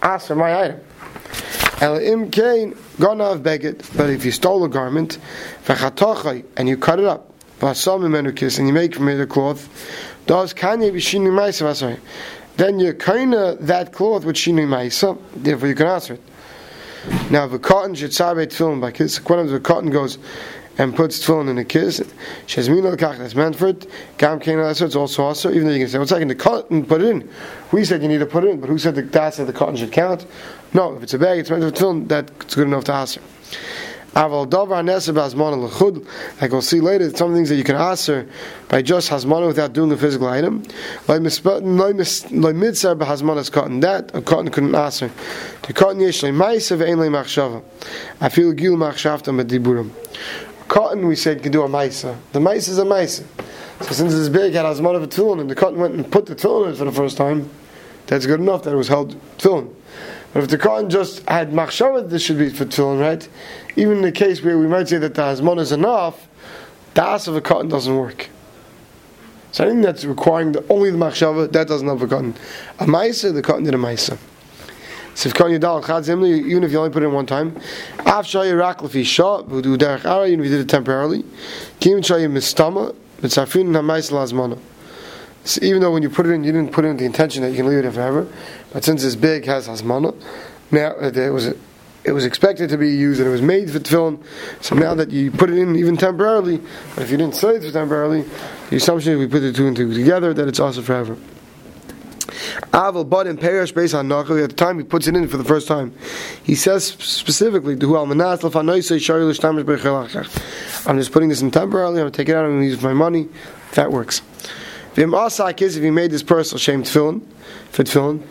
ask 0.01 0.27
for 0.27 0.35
my 0.35 0.53
item. 0.61 0.81
Elim 1.81 2.31
kain 2.31 2.73
ganav 2.97 3.41
begit, 3.41 3.95
but 3.95 4.09
if 4.09 4.25
you 4.25 4.31
stole 4.31 4.63
a 4.65 4.69
garment, 4.69 5.19
and 5.67 6.67
you 6.67 6.77
cut 6.77 6.99
it 6.99 7.05
up, 7.05 7.31
and 7.61 8.67
you 8.67 8.73
make 8.73 8.95
from 8.95 9.07
it 9.07 9.21
a 9.21 9.25
cloth, 9.25 9.69
does 10.25 10.53
kanye 10.53 10.91
b'shinu 10.91 11.31
ma'isa 11.31 11.97
Then 12.57 12.79
you 12.79 12.93
kinda 12.93 13.55
that 13.61 13.93
cloth 13.93 14.25
with 14.25 14.35
shinu 14.35 14.67
ma'isa, 14.67 15.17
therefore 15.35 15.69
you 15.69 15.75
can 15.75 15.87
answer 15.87 16.15
it. 16.15 16.21
Now, 17.29 17.45
if 17.45 17.53
a 17.53 17.59
cotton 17.59 17.95
should 17.95 18.13
sabe 18.13 18.37
tefillin 18.37 18.81
by 18.81 18.91
kiss, 18.91 19.17
when 19.25 19.47
the 19.47 19.59
cotton 19.59 19.89
goes 19.89 20.17
and 20.77 20.95
puts 20.95 21.19
tefillin 21.19 21.49
in 21.49 21.57
a 21.57 21.65
kiss, 21.65 21.99
shezmino 22.47 22.95
kach 22.95 23.17
that's 23.17 23.35
meant 23.35 23.55
for 23.55 23.67
it. 23.67 23.89
Gam 24.17 24.39
kain 24.39 24.59
it's 24.59 24.81
also 24.81 25.23
also. 25.23 25.49
Even 25.49 25.67
though 25.67 25.73
you 25.73 25.79
can 25.79 25.89
say, 25.89 25.97
"One 25.97 26.07
second, 26.07 26.27
the 26.27 26.35
cotton 26.35 26.85
put 26.85 27.01
it 27.01 27.09
in." 27.09 27.29
We 27.71 27.85
said 27.85 28.01
you 28.01 28.07
need 28.07 28.19
to 28.19 28.25
put 28.25 28.43
it 28.43 28.49
in, 28.49 28.59
but 28.59 28.69
who 28.69 28.77
said 28.77 28.95
the 28.95 29.01
that 29.01 29.33
said 29.33 29.47
the 29.47 29.53
cotton 29.53 29.75
should 29.75 29.91
count? 29.91 30.25
No, 30.73 30.95
if 30.95 31.03
it's 31.03 31.13
a 31.13 31.19
bag, 31.19 31.39
it's 31.39 31.49
meant 31.49 31.63
for 31.63 31.71
tefillin. 31.71 32.07
That's 32.07 32.55
good 32.55 32.67
enough 32.67 32.83
to 32.85 32.93
answer. 32.93 33.21
Aval 34.15 34.47
davar 34.47 34.81
neseb 34.83 35.15
hasmana 35.15 35.57
lechud. 35.69 36.07
Like 36.41 36.51
we'll 36.51 36.61
see 36.61 36.79
later, 36.79 37.09
some 37.15 37.33
things 37.33 37.49
that 37.49 37.55
you 37.57 37.65
can 37.65 37.75
answer 37.75 38.27
by 38.69 38.81
just 38.81 39.09
hasmana 39.09 39.47
without 39.47 39.73
doing 39.73 39.89
the 39.89 39.97
physical 39.97 40.27
item. 40.27 40.63
Like 41.07 41.19
mitzar 41.19 42.95
b'hasmanas 42.97 43.51
cotton. 43.51 43.81
That 43.81 44.15
a 44.15 44.21
cotton 44.21 44.49
couldn't 44.51 44.73
answer. 44.73 45.11
The 45.63 45.73
cotton 45.73 45.99
yesh 45.99 46.21
le'maisav 46.21 46.81
ein 46.81 46.97
le'machshava. 46.97 47.61
I 48.21 48.29
feel 48.29 48.53
gil 48.53 48.77
machshavtam 48.77 49.43
b'diburim. 49.43 49.91
Cotton, 50.67 51.05
we 51.07 51.15
said, 51.15 51.43
can 51.43 51.51
do 51.51 51.61
a 51.61 51.67
maisa. 51.67 52.17
The 52.31 52.39
maisa 52.39 52.69
is 52.69 52.79
a 52.79 52.85
maisa. 52.85 53.23
So 53.81 53.91
since 53.91 54.13
this 54.13 54.29
big 54.29 54.53
had 54.53 54.65
asman 54.65 54.95
of 54.95 55.03
a 55.03 55.07
tefillin, 55.07 55.41
and 55.41 55.49
the 55.49 55.55
cotton 55.55 55.77
went 55.77 55.93
and 55.93 56.09
put 56.09 56.25
the 56.25 56.35
tefillin 56.35 56.69
in 56.69 56.75
for 56.75 56.85
the 56.85 56.91
first 56.91 57.17
time, 57.17 57.49
that's 58.07 58.25
good 58.25 58.39
enough 58.39 58.63
that 58.63 58.71
it 58.73 58.77
was 58.77 58.87
held 58.87 59.15
tefillin. 59.37 59.73
But 60.35 60.43
if 60.43 60.49
the 60.49 60.57
cotton 60.57 60.89
just 60.89 61.25
had 61.29 61.51
machshavah, 61.51 62.09
this 62.09 62.21
should 62.21 62.37
be 62.37 62.49
for 62.49 62.65
tefillin, 62.65 62.99
right? 62.99 63.25
Even 63.77 63.99
in 63.99 64.01
the 64.01 64.11
case 64.11 64.43
where 64.43 64.57
we 64.57 64.67
might 64.67 64.89
say 64.89 64.97
that 64.97 65.15
the 65.15 65.21
asman 65.21 65.61
is 65.61 65.71
enough, 65.71 66.27
the 66.93 67.03
ass 67.03 67.29
of 67.29 67.37
a 67.37 67.41
cotton 67.41 67.69
doesn't 67.69 67.95
work. 67.95 68.27
So 69.53 69.63
I 69.63 69.69
think 69.69 69.81
that's 69.81 70.03
requiring 70.03 70.51
the, 70.51 70.65
only 70.67 70.91
the 70.91 70.97
machshavah, 70.97 71.53
that 71.53 71.69
doesn't 71.69 71.87
have 71.87 72.01
a 72.01 72.07
cotton. 72.07 72.35
A 72.79 72.85
maisa, 72.85 73.33
the 73.33 73.41
cotton 73.41 73.63
did 73.63 73.75
a 73.75 73.77
maisa. 73.77 74.17
Sivkon 75.13 75.57
Yadal 75.57 75.87
Chad 75.87 76.09
even 76.09 76.65
if 76.65 76.71
you 76.73 76.79
only 76.79 76.89
put 76.89 77.01
it 77.01 77.05
in 77.05 77.13
one 77.13 77.25
time. 77.25 77.55
Av 77.99 78.25
Shaya 78.25 78.59
Rak 78.59 78.79
Lefi 78.79 79.05
Shah, 79.05 79.41
Vudu 79.43 79.77
Derech 79.77 80.03
Ara, 80.03 80.27
even 80.27 80.41
if 80.41 80.51
you 80.51 80.57
did 80.57 80.65
it 80.65 80.69
temporarily. 80.69 81.23
Kim 81.79 81.99
Shaya 81.99 82.29
Mistama, 82.29 82.93
Mitzafin 83.21 83.67
Hamais 83.67 84.11
Lazmana. 84.11 84.59
So 85.45 85.63
even 85.63 85.79
though 85.79 85.91
when 85.91 86.01
you 86.01 86.09
put 86.09 86.25
it 86.25 86.31
in, 86.31 86.43
you 86.43 86.51
didn't 86.51 86.71
put 86.71 86.85
in 86.85 86.97
the 86.97 87.05
intention 87.05 87.43
that 87.43 87.51
you 87.51 87.57
can 87.57 87.67
leave 87.67 87.77
it 87.77 87.81
there 87.83 87.91
forever, 87.91 88.27
but 88.75 88.83
since 88.83 89.05
it's 89.05 89.15
big, 89.15 89.45
has 89.45 89.69
Hasmana, 89.69 90.13
now 90.69 90.97
uh, 90.97 91.09
it 91.15 91.29
was 91.29 91.53
it 92.03 92.11
was 92.11 92.25
expected 92.25 92.67
to 92.71 92.77
be 92.77 92.89
used 92.89 93.21
and 93.21 93.29
it 93.29 93.31
was 93.31 93.41
made 93.41 93.71
for 93.71 93.79
tefillin. 93.79 94.21
So 94.59 94.75
now 94.75 94.93
that 94.95 95.11
you 95.11 95.31
put 95.31 95.49
it 95.49 95.57
in 95.57 95.77
even 95.77 95.95
temporarily, 95.95 96.59
but 96.93 97.03
if 97.03 97.09
you 97.09 97.15
didn't 97.15 97.35
say 97.35 97.55
it 97.55 97.63
for 97.63 97.71
temporarily, 97.71 98.25
the 98.69 98.75
assumption 98.75 99.13
is 99.13 99.19
we 99.19 99.27
put 99.27 99.39
the 99.39 99.53
two 99.53 99.65
and 99.65 99.77
two 99.77 99.93
together 99.93 100.33
that 100.33 100.49
it's 100.49 100.59
also 100.59 100.81
forever. 100.81 101.15
Aval 102.73 103.09
but 103.09 103.27
in 103.27 103.37
Perish 103.37 103.71
based 103.71 103.93
on 103.93 104.09
Nachal, 104.09 104.43
at 104.43 104.49
the 104.49 104.55
time 104.55 104.77
he 104.77 104.83
puts 104.83 105.07
it 105.07 105.15
in 105.15 105.25
for 105.29 105.37
the 105.37 105.45
first 105.45 105.69
time, 105.69 105.93
he 106.43 106.53
says 106.53 106.85
specifically. 106.85 107.75
I'm 107.75 108.09
just 110.97 111.11
putting 111.13 111.29
this 111.29 111.41
in 111.41 111.49
temporarily, 111.49 112.01
I'm 112.01 112.11
to 112.11 112.17
take 112.17 112.27
it 112.27 112.35
out, 112.35 112.43
I'm 112.43 112.59
to 112.59 112.65
use 112.65 112.81
my 112.81 112.91
money. 112.91 113.29
That 113.75 113.93
works. 113.93 114.21
If 114.97 115.73
he 115.83 115.91
made 115.91 116.11
this 116.11 116.23
person 116.23 116.57
shame 116.57 116.83
tefillin, 116.83 117.21
fit 117.71 117.87
tefillin, 117.87 118.21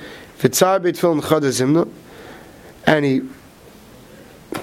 fit 0.44 0.52
tzar 0.52 0.78
beit 0.78 0.94
tefillin 0.94 1.26
chad 1.26 1.42
zimna, 1.42 1.88
and 2.86 3.04
he 3.06 3.22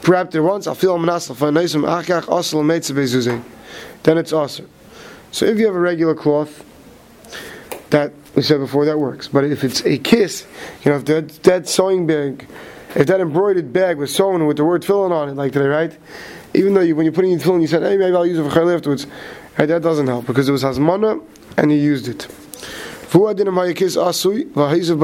wrapped 0.08 0.36
it 0.36 0.42
once, 0.42 0.68
I'll 0.68 0.76
feel 0.76 0.96
manas 1.00 1.28
l'fanaisim 1.28 1.84
achach 1.90 2.30
asal 2.30 2.62
meitze 2.62 2.92
bezuzin. 2.92 3.42
Then 4.04 4.20
it's 4.20 4.32
awesome. 4.32 4.70
So 5.32 5.48
if 5.48 5.58
you 5.58 5.66
have 5.66 5.74
a 5.74 5.80
regular 5.80 6.14
cloth, 6.14 6.64
that 7.90 8.14
we 8.36 8.44
said 8.44 8.60
before 8.60 8.86
that 8.86 9.00
works. 9.00 9.28
But 9.28 9.44
if 9.44 9.64
it's 9.64 9.84
a 9.84 9.98
kiss, 9.98 10.46
you 10.84 10.92
know, 10.92 10.98
if 10.98 11.06
that, 11.06 11.30
that 11.44 11.68
sewing 11.68 12.06
bag, 12.06 12.48
if 12.94 13.08
that 13.08 13.20
embroidered 13.20 13.74
bag 13.74 13.98
was 13.98 14.14
sewn 14.14 14.46
with 14.46 14.58
the 14.58 14.64
word 14.64 14.84
tefillin 14.84 15.10
on 15.10 15.30
it, 15.30 15.36
like 15.36 15.52
today, 15.52 15.66
right? 15.66 15.98
Even 16.54 16.76
though 16.76 16.82
you, 16.82 16.96
when 16.96 17.08
you 17.08 17.12
put 17.12 17.26
in 17.26 17.40
tefillin, 17.40 17.62
you 17.62 17.68
said, 17.68 17.82
hey, 17.82 17.98
maybe 17.98 18.16
I'll 18.16 18.28
use 18.28 18.38
it 18.38 18.44
for 18.44 18.56
chayil 18.56 18.76
afterwards. 18.76 19.08
That 19.58 19.82
doesn't 19.82 20.06
help 20.06 20.28
because 20.28 20.48
it 20.48 20.52
was 20.52 20.64
hasmana 20.64 21.24
and 21.58 21.72
you 21.72 21.78
used 21.80 22.08
it. 22.08 22.28
Show 23.12 23.28
kiss 23.28 23.98
l'shem 23.98 25.00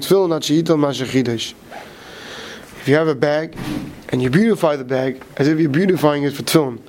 tefillin 0.00 0.28
not 0.30 0.44
she'itel 0.44 0.78
mashachidesh? 0.78 1.52
If 2.80 2.88
you 2.88 2.94
have 2.94 3.08
a 3.08 3.14
bag 3.14 3.54
and 4.08 4.22
you 4.22 4.30
beautify 4.30 4.76
the 4.76 4.84
bag 4.84 5.22
as 5.36 5.46
if 5.46 5.60
you're 5.60 5.68
beautifying 5.68 6.22
it 6.22 6.32
for 6.32 6.42
tefillin, 6.42 6.80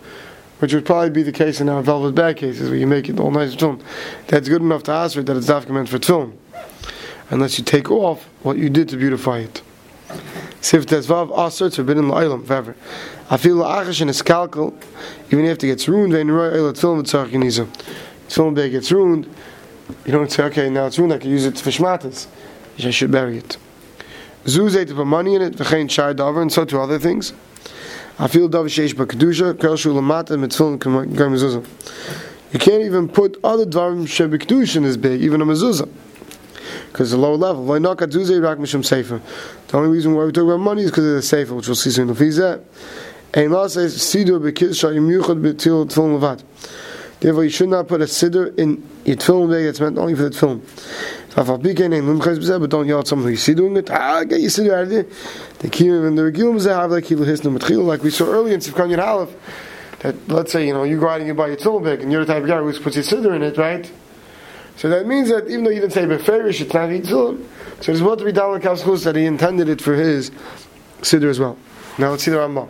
which 0.60 0.74
would 0.74 0.86
probably 0.86 1.10
be 1.10 1.24
the 1.24 1.34
case 1.34 1.60
in 1.60 1.68
our 1.68 1.82
velvet 1.82 2.16
bag 2.16 2.38
cases 2.38 2.70
where 2.70 2.80
you 2.80 2.88
make 2.88 3.10
it 3.10 3.20
all 3.20 3.32
nice 3.32 3.52
and 3.52 3.60
tefillin. 3.60 3.84
That's 4.28 4.48
good 4.48 4.62
enough 4.62 4.84
to 4.84 4.94
ask 4.94 5.16
for 5.16 5.24
that 5.24 5.36
it's 5.36 5.48
documented 5.48 5.90
for 5.90 6.00
tefillin, 6.00 6.38
unless 7.32 7.60
you 7.60 7.66
take 7.66 7.92
off 7.92 8.30
what 8.44 8.58
you 8.58 8.70
did 8.70 8.88
to 8.90 8.96
beautify 8.96 9.40
it. 9.40 9.62
Sif 10.62 10.86
tezvav 10.86 11.32
aser 11.38 11.70
forbidden 11.70 12.10
la'ilam 12.10 12.46
forever. 12.46 12.76
I 13.30 13.38
feel 13.38 13.58
la'achash 13.58 14.02
in 14.02 14.10
a 14.10 14.12
scalcal, 14.12 14.74
even 15.32 15.46
if 15.46 15.64
it 15.64 15.68
gets 15.68 15.88
ruined, 15.88 16.14
vein 16.14 16.30
roy 16.30 16.50
oil 16.52 16.74
tefillin 16.74 17.04
v'tzarech 17.04 17.30
yinizah. 17.30 17.68
Tefillin 18.28 18.56
bag 18.56 18.72
gets 18.72 18.92
ruined, 18.92 19.30
you 20.06 20.12
don't 20.12 20.32
say, 20.32 20.44
okay, 20.46 20.70
now 20.70 20.86
it's 20.88 20.98
ruined, 20.98 21.14
I 21.14 21.20
can 21.20 21.30
use 21.30 21.46
it 21.46 21.60
for 21.60 21.70
shmatas. 21.70 22.28
I 22.84 22.92
should 22.92 23.12
bury 23.12 23.38
it. 23.38 23.58
Zuzay 24.46 24.88
to 24.88 24.96
put 24.96 25.08
money 25.08 25.36
in 25.36 25.42
it, 25.42 25.54
v'chein 25.56 25.90
shar 25.90 26.14
davar, 26.14 26.42
and 26.42 26.52
so 26.52 26.66
to 26.66 26.80
other 26.80 27.00
things. 27.00 27.34
I 28.20 28.28
feel 28.28 28.50
davar 28.50 28.66
sheish 28.66 28.94
b'kedusha, 28.94 29.54
kershu 29.54 29.94
lamata 29.94 30.38
mitzvon 30.38 30.80
gam 30.80 31.34
mezuzah. 31.34 31.66
You 32.52 32.60
can't 32.60 32.82
even 32.82 33.10
put 33.10 33.38
other 33.44 33.66
dvarim 33.66 34.08
shebekdusha 34.08 34.78
in 34.78 34.84
this 34.84 34.98
big, 34.98 35.22
even 35.22 35.42
a 35.42 35.46
mezuzah. 35.46 35.90
Because 36.92 37.14
level. 37.14 37.80
Not 37.80 37.98
kaduzay 37.98 38.42
rak 38.42 38.58
mishum? 38.58 39.22
The 39.68 39.78
only 39.78 39.90
reason 39.90 40.16
why 40.16 40.26
we 40.26 40.32
talk 40.32 40.44
about 40.46 40.60
money 40.60 40.84
is 40.84 40.92
because 40.92 41.06
of 41.06 41.14
the 41.16 41.22
sefer, 41.22 41.54
which 41.54 41.68
we'll 41.68 41.76
see 41.76 41.92
soon. 41.92 42.10
Sidur. 42.10 42.62
Therefore, 47.20 47.44
you 47.44 47.50
should 47.50 47.70
not 47.70 47.88
put 47.88 48.02
a 48.02 48.06
siddur 48.06 48.56
in 48.60 48.88
your 49.04 49.16
tefillin 49.16 49.50
bag 49.50 49.66
that's 49.66 49.80
meant 49.80 49.98
only 49.98 50.14
for 50.14 50.24
the 50.24 50.30
tefillin. 50.30 50.62
But 51.36 52.70
don't 52.70 52.88
yell 52.88 53.00
at 53.00 53.08
someone 53.08 53.26
who 53.26 53.32
you 53.32 53.38
see 53.38 53.56
doing 53.56 53.76
it. 53.76 53.90
Ah, 53.90 54.24
get 54.24 54.40
your 54.40 54.52
siddur 54.52 54.74
out 54.74 54.84
of 54.84 54.90
there. 54.90 55.06
The 55.60 55.68
kiyum 55.68 56.08
and 56.08 56.18
the 56.18 56.22
regilum 56.24 56.64
have 56.68 56.92
like 56.92 57.06
kilu 57.06 57.84
like 57.86 58.04
we 58.04 58.12
saw 58.12 58.26
earlier 58.26 58.54
in 58.54 58.60
Sivkan 58.60 58.90
Yud 58.96 59.04
Aleph. 59.04 59.36
That 60.00 60.16
let's 60.30 60.52
say 60.52 60.68
you 60.68 60.74
know 60.74 60.84
you 60.84 61.00
go 61.00 61.10
out 61.10 61.20
and 61.20 61.28
you 61.28 61.34
buy 61.34 61.48
your 61.48 61.58
tefillin 61.58 61.84
bag, 61.84 62.02
and 62.02 62.12
you're 62.12 62.24
the 62.24 62.34
type 62.34 62.44
of 62.44 62.50
guy 62.50 62.60
who 62.60 62.80
puts 62.80 62.96
your 62.96 63.04
siddur 63.04 63.36
in 63.36 63.42
it, 63.42 63.58
right? 63.58 63.92
So 64.78 64.90
that 64.90 65.08
means 65.08 65.30
that 65.30 65.48
even 65.48 65.64
though 65.64 65.72
you 65.72 65.82
didn't 65.82 65.94
say 65.94 66.06
beferish, 66.06 66.62
it's 66.62 66.74
not 66.74 66.90
tefillin. 66.90 67.44
So 67.82 67.92
it's 67.92 68.00
supposed 68.00 68.20
to 68.20 68.26
be 68.26 68.32
Dalek 68.32 68.62
Kavschus 68.62 69.04
that 69.06 69.16
he 69.16 69.26
intended 69.26 69.70
it 69.70 69.82
for 69.82 69.96
his 69.96 70.32
siddur 71.02 71.30
as 71.30 71.40
well. 71.40 71.58
Now 71.98 72.12
let's 72.12 72.24
see 72.24 72.32
the 72.32 72.38
Ramah. 72.38 72.68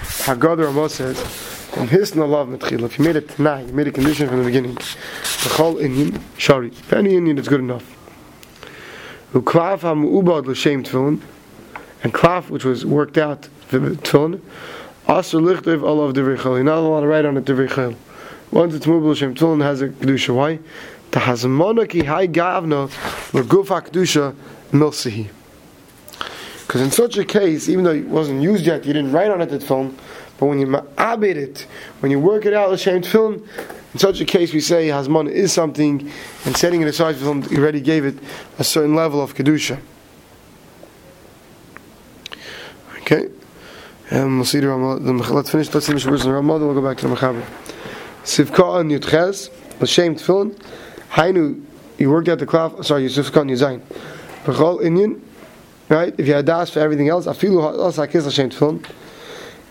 Haggadah 0.00 0.64
Ramah 0.64 0.88
says, 0.88 1.20
"From 1.20 1.88
his 1.88 2.16
love 2.16 2.48
mitchil. 2.48 2.84
If 2.84 2.98
you 2.98 3.04
made 3.04 3.16
it 3.16 3.28
tonight, 3.28 3.66
you 3.66 3.72
made 3.74 3.86
a 3.86 3.92
condition 3.92 4.28
from 4.28 4.38
the 4.38 4.44
beginning. 4.44 4.74
The 4.74 5.50
whole 5.50 5.74
inyan 5.74 6.20
shari. 6.38 6.68
If 6.68 6.92
any 6.92 7.12
inyan 7.12 7.38
is 7.38 7.48
good 7.48 7.60
enough. 7.60 7.96
Uklav 9.34 9.80
hamu'ubad 9.80 10.46
l'shem 10.46 10.82
tefillin, 10.84 11.20
and 12.02 12.14
klaf 12.14 12.48
which 12.48 12.64
was 12.64 12.86
worked 12.86 13.18
out 13.18 13.48
the 13.68 13.78
tefillin. 13.78 14.40
Aser 15.06 15.38
lichtev 15.38 15.82
olav 15.82 16.14
divrei 16.14 16.38
chol. 16.38 16.54
You're 16.56 16.64
not 16.64 16.78
allowed 16.78 17.00
to 17.00 17.06
write 17.06 17.26
on 17.26 17.36
it 17.36 17.44
divrei 17.44 17.68
chol. 17.68 17.96
Once 18.50 18.74
it's 18.74 18.86
mubal 18.86 19.12
l'shem 19.12 19.34
tefillin 19.34 19.62
has 19.62 19.82
a 19.82 19.88
kedusha. 19.88 20.34
Why? 20.34 20.58
Tahazmona 21.12 21.88
ki 21.88 22.04
hay 22.04 22.26
gavna 22.26 22.90
l'gufa 23.32 23.80
kedusha 23.82 24.34
milsihi. 24.72 25.28
Because 26.66 26.80
in 26.80 26.90
such 26.90 27.18
a 27.18 27.24
case, 27.24 27.68
even 27.68 27.84
though 27.84 27.92
it 27.92 28.06
wasn't 28.06 28.40
used 28.42 28.64
yet, 28.64 28.86
you 28.86 28.94
didn't 28.94 29.12
write 29.12 29.30
on 29.30 29.42
it 29.42 29.46
the 29.46 29.60
film, 29.60 29.94
but 30.38 30.46
when 30.46 30.58
you 30.58 30.66
ma'abit 30.66 31.36
it, 31.36 31.66
when 32.00 32.10
you 32.10 32.18
work 32.18 32.46
it 32.46 32.54
out, 32.54 32.70
the 32.70 32.76
l'shem 32.76 33.02
film, 33.02 33.46
in 33.92 33.98
such 33.98 34.22
a 34.22 34.24
case, 34.24 34.54
we 34.54 34.60
say 34.60 34.88
Hazman 34.88 35.30
is 35.30 35.52
something, 35.52 36.10
and 36.46 36.56
setting 36.56 36.80
it 36.80 36.88
aside 36.88 37.16
for 37.16 37.24
film, 37.24 37.42
you 37.50 37.58
already 37.58 37.82
gave 37.82 38.06
it 38.06 38.14
a 38.58 38.64
certain 38.64 38.94
level 38.94 39.20
of 39.20 39.34
kedusha. 39.34 39.78
Okay, 43.00 43.28
and 44.10 44.36
we'll 44.36 44.46
see 44.46 44.60
the 44.60 44.68
Ramah. 44.68 44.94
Let's 45.30 45.50
finish. 45.50 45.74
Let's 45.74 45.88
and 45.88 46.02
Ramah. 46.06 46.58
Then 46.58 46.68
we'll 46.68 46.80
go 46.80 46.88
back 46.88 46.96
to 46.98 47.08
the 47.08 47.14
Mechaber. 47.14 47.44
Sivka 48.24 48.80
and 48.80 48.90
Yutches, 48.90 49.50
l'shem 49.82 50.14
tefillin. 50.14 50.58
Hainu, 51.12 51.64
you 51.98 52.10
worked 52.10 52.28
out 52.28 52.38
the 52.38 52.46
cloth. 52.46 52.84
Sorry, 52.84 53.06
Sivka 53.06 53.42
and 53.42 53.50
Yuzayin. 53.50 53.80
B'chol 54.44 54.80
inyan 54.80 55.20
right? 55.92 56.14
If 56.18 56.26
you 56.26 56.34
had 56.34 56.46
das 56.46 56.70
for 56.70 56.80
everything 56.80 57.08
else, 57.08 57.26
afilu 57.26 57.62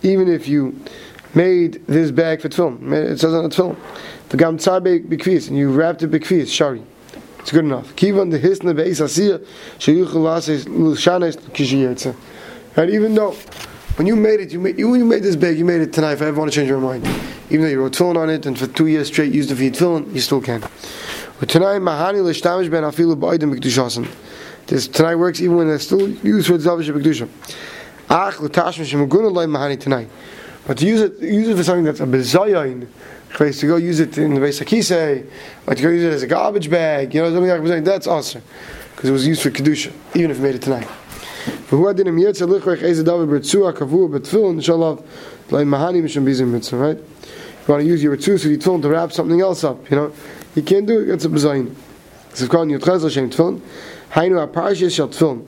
even 0.04 0.28
if 0.28 0.48
you 0.48 0.80
made 1.36 1.86
this 1.88 2.12
bag 2.12 2.42
for 2.42 2.50
tefillin, 2.50 2.92
it 2.92 3.20
says 3.20 3.34
on 3.34 3.44
the 3.44 3.50
tefillin, 3.50 3.78
the 4.30 4.38
gam 4.38 4.58
tzar 4.58 4.82
bekvis, 4.82 5.48
and 5.48 5.58
you 5.58 5.72
wrapped 5.72 6.02
it 6.04 6.12
bekvis, 6.12 6.52
shari. 6.52 6.84
It's 7.40 7.52
good 7.52 7.66
enough. 7.66 7.96
Kivan 7.96 8.32
the 8.32 8.40
hisna 8.40 8.76
beis 8.76 9.02
asiyah 9.02 9.46
sheyuchel 9.78 10.66
lushanes 10.68 11.38
kishiyetze. 11.38 12.16
Right? 12.76 12.90
Even 12.90 13.16
though 13.16 13.32
when 13.96 14.08
you 14.08 14.16
made 14.16 14.40
it, 14.40 14.52
you 14.52 14.60
made 14.60 14.78
you, 14.80 14.94
you 14.96 15.06
made 15.06 15.24
this 15.24 15.36
bag, 15.36 15.58
you 15.58 15.66
made 15.66 15.82
it 15.82 15.94
tonight. 15.94 16.14
If 16.14 16.22
I 16.22 16.26
ever 16.26 16.40
want 16.40 16.52
to 16.52 16.56
change 16.56 16.70
your 16.70 16.80
mind, 16.80 17.06
even 17.50 17.62
though 17.62 17.68
you 17.68 17.82
wrote 17.82 17.94
tefillin 17.94 18.18
on 18.18 18.30
it, 18.30 18.46
and 18.46 18.58
for 18.58 18.68
two 18.68 18.88
years 18.88 19.08
straight 19.08 19.34
used 19.34 19.52
it 19.52 19.56
for 19.56 19.64
your 19.64 20.02
you 20.10 20.20
still 20.20 20.42
can. 20.42 20.64
But 21.42 21.50
tonight, 21.50 21.80
mahani 21.80 22.24
l'shtamish 22.24 22.70
ben 22.70 22.84
afilu 22.84 23.16
ba'odim 23.16 23.52
mikdushasen. 23.52 24.08
This 24.68 24.88
tonight 24.88 25.16
works 25.16 25.42
even 25.42 25.56
when 25.56 25.70
it's 25.72 25.86
still 25.86 26.08
used 26.08 26.46
for 26.46 26.54
Zavish 26.60 26.88
Bekdusha. 26.94 27.28
Ach 28.12 28.40
l'tashma 28.40 28.86
shemaguna 28.86 29.34
loy 29.34 29.48
mahani 29.48 29.80
tonight. 29.80 30.08
But 30.68 30.78
to 30.78 30.86
use 30.86 31.02
it, 31.02 31.20
use 31.20 31.48
it 31.48 31.58
for 31.58 31.64
something 31.64 31.84
that's 31.84 32.00
a 32.00 32.04
bezayin, 32.04 32.88
to 33.36 33.68
go 33.68 33.78
use 33.78 34.00
it 34.00 34.20
in 34.20 34.36
the 34.36 34.40
base 34.40 34.60
akise, 34.60 35.26
or 35.66 35.74
to 35.74 35.82
go 35.82 35.90
use 35.90 36.04
it 36.04 36.14
as 36.14 36.22
a 36.22 36.28
garbage 36.28 36.70
bag, 36.70 37.16
you 37.16 37.24
know, 37.24 37.34
something 37.34 37.68
like 37.68 37.84
that's 37.86 38.06
awesome 38.06 38.44
because 38.92 39.10
it 39.10 39.14
was 39.14 39.26
used 39.26 39.42
for 39.42 39.50
kedusha, 39.50 39.92
even 40.14 40.30
if 40.30 40.38
you 40.38 40.44
made 40.44 40.54
it 40.54 40.62
tonight. 40.62 40.88
Who 41.70 41.92
didn't 41.92 42.18
yetzer 42.18 42.48
lichrech 42.48 42.84
eze 42.84 43.04
david 43.04 43.30
bertzua 43.30 43.74
kavu 43.74 44.08
betfilin 44.12 44.62
shalav 44.62 45.04
loy 45.50 45.64
mahani 45.64 46.04
mishum 46.04 46.24
bizim 46.24 46.52
mitzvah, 46.52 46.78
right? 46.78 46.98
You 46.98 47.68
want 47.68 47.82
to 47.82 47.88
use 47.88 48.04
your 48.04 48.16
bertzua 48.16 48.40
so 48.40 48.48
you 48.48 48.60
tefillin 48.60 48.84
to 48.84 48.90
wrap 48.90 49.12
something 49.12 49.42
else 49.42 49.64
up, 49.64 49.90
you 49.90 49.98
know, 49.98 50.14
you 50.56 50.62
can't 50.64 50.86
do 50.86 51.00
it. 51.02 51.10
It's 51.10 51.26
a 51.26 51.30
bezayin. 51.30 51.76
So 52.34 52.48
called 52.48 52.70
yotchaz 52.70 53.04
l'shem 53.04 53.30
tefillin. 53.30 53.62
Hainu 54.12 54.48
aparshis 54.48 54.96
shel 54.96 55.10
tefillin. 55.10 55.48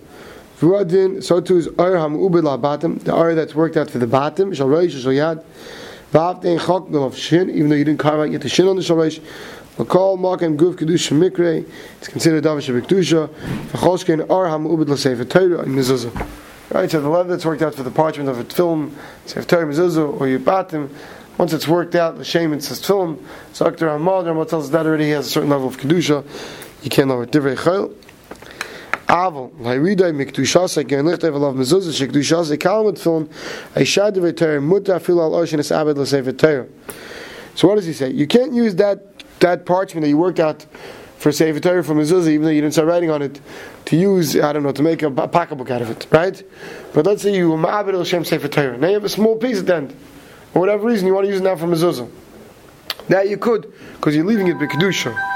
V'uadin, 0.60 1.22
so 1.22 1.42
too 1.42 1.58
is 1.58 1.68
Ur 1.68 1.74
HaMu'ubid 1.74 2.44
LaBatim, 2.44 3.04
the 3.04 3.14
Ur 3.14 3.36
that's 3.36 3.54
worked 3.54 3.76
out 3.76 3.90
for 3.90 3.98
the 3.98 4.08
bottom, 4.08 4.54
Shal 4.54 4.68
Reish, 4.68 4.92
Shal 4.92 5.12
Yad, 5.12 5.44
V'avtein 6.14 6.64
Chok 6.64 6.94
of 6.94 7.18
Shin, 7.18 7.50
even 7.50 7.70
though 7.70 7.76
you 7.76 7.84
didn't 7.84 8.00
carve 8.00 8.22
out 8.22 8.32
yet 8.32 8.42
the 8.42 8.48
Shin 8.48 8.68
on 8.68 8.78
the 8.78 8.84
Shal 8.84 8.96
Reish, 8.96 9.20
L'kol 9.78 10.18
Makem 10.18 10.56
Guf 10.56 10.76
Kedusha 10.76 11.18
Mikre, 11.18 11.68
it's 11.98 12.08
considered 12.08 12.44
Davish 12.46 12.70
Kedusha, 12.82 13.28
V'choshkein 13.72 14.22
Ur 14.22 14.48
HaMu'ubid 14.48 14.86
LaSefer 14.86 15.30
Torah 15.30 15.62
and 15.64 15.76
Mezuzah. 15.76 16.28
Right, 16.70 16.90
so 16.90 17.02
the 17.02 17.10
leather 17.10 17.30
that's 17.30 17.46
worked 17.46 17.62
out 17.62 17.76
for 17.76 17.84
the 17.84 17.92
parchment 17.92 18.30
of 18.30 18.38
a 18.40 18.46
film, 18.46 18.96
Sefer 19.26 19.46
Torah 19.46 19.66
Mezuzah, 19.66 20.22
or 20.22 20.28
your 20.30 20.40
bottom, 20.40 20.96
once 21.38 21.54
it's 21.54 21.68
worked 21.68 21.96
out, 21.96 22.18
the 22.18 22.26
shame 22.26 22.54
it 22.54 22.64
says 22.64 22.86
film, 22.86 23.26
so 23.54 23.66
Dr. 23.66 23.90
Ahmad 23.90 24.26
Ramah 24.26 24.46
tells 24.46 24.66
us 24.66 24.70
that 24.72 24.86
already 24.86 25.06
he 25.06 25.10
has 25.12 25.28
a 25.28 25.30
certain 25.30 25.50
level 25.50 25.68
of 25.68 25.78
Kedusha, 25.78 26.24
you 26.84 26.90
can't 26.90 27.08
know 27.08 27.22
it. 27.22 27.32
Divrei 27.32 27.56
Chayil, 27.56 27.94
Aval, 29.08 29.52
Hayridai 29.60 30.14
Mikdushas, 30.14 30.78
again, 30.78 31.06
Lichtev 31.06 31.34
Alav 31.34 31.56
Mezuzah, 31.56 32.08
Shekdushas, 32.08 32.56
Kalmud 32.58 33.00
Film, 33.00 33.28
Aishad 33.76 34.38
Torah, 34.38 34.62
Mutta 34.62 35.00
Fil 35.00 35.22
Al 35.22 35.32
Oshin, 35.32 35.60
Es 35.60 35.72
Abed 35.72 36.40
Torah. 36.40 36.68
So 37.56 37.68
what 37.68 37.76
does 37.76 37.86
he 37.86 37.94
say? 37.94 38.10
You 38.12 38.28
can't 38.28 38.54
use 38.54 38.76
that 38.76 39.10
that 39.40 39.66
parchment 39.66 40.04
that 40.04 40.10
you 40.10 40.18
worked 40.18 40.40
out 40.40 40.66
for 41.18 41.32
Sefer 41.32 41.60
Torah 41.60 41.84
from 41.84 41.98
Mezuzah, 41.98 42.30
even 42.30 42.44
though 42.44 42.50
you 42.50 42.62
didn't 42.62 42.74
start 42.74 42.88
writing 42.88 43.10
on 43.10 43.22
it, 43.22 43.40
to 43.86 43.96
use, 43.96 44.38
I 44.38 44.54
don't 44.54 44.64
know, 44.64 44.72
to 44.72 44.82
make 44.82 45.02
a 45.04 45.12
pocketbook 45.12 45.70
out 45.70 45.82
of 45.82 45.90
it, 45.90 46.08
right? 46.12 46.42
But 46.94 47.06
let's 47.06 47.22
say 47.22 47.36
you 47.36 47.52
Ma'abed 47.52 47.98
Hashem 47.98 48.26
Sefer 48.26 48.48
Torah. 48.48 48.78
Now 48.78 48.88
you 48.88 48.94
have 48.96 49.04
a 49.04 49.10
small 49.10 49.38
piece 49.38 49.60
at 49.60 49.66
the 49.66 49.76
end. 49.76 49.96
For 50.54 50.60
whatever 50.60 50.86
reason, 50.86 51.08
you 51.08 51.14
want 51.16 51.26
to 51.26 51.32
use 51.32 51.42
it 51.42 51.44
now 51.44 51.56
for 51.56 51.66
Mezuzah. 51.66 52.10
That 53.10 53.28
you 53.28 53.38
could, 53.38 53.74
because 53.94 54.16
you're 54.16 54.26
leaving 54.26 54.48
it 54.48 54.58
B'Kedusha. 54.58 55.32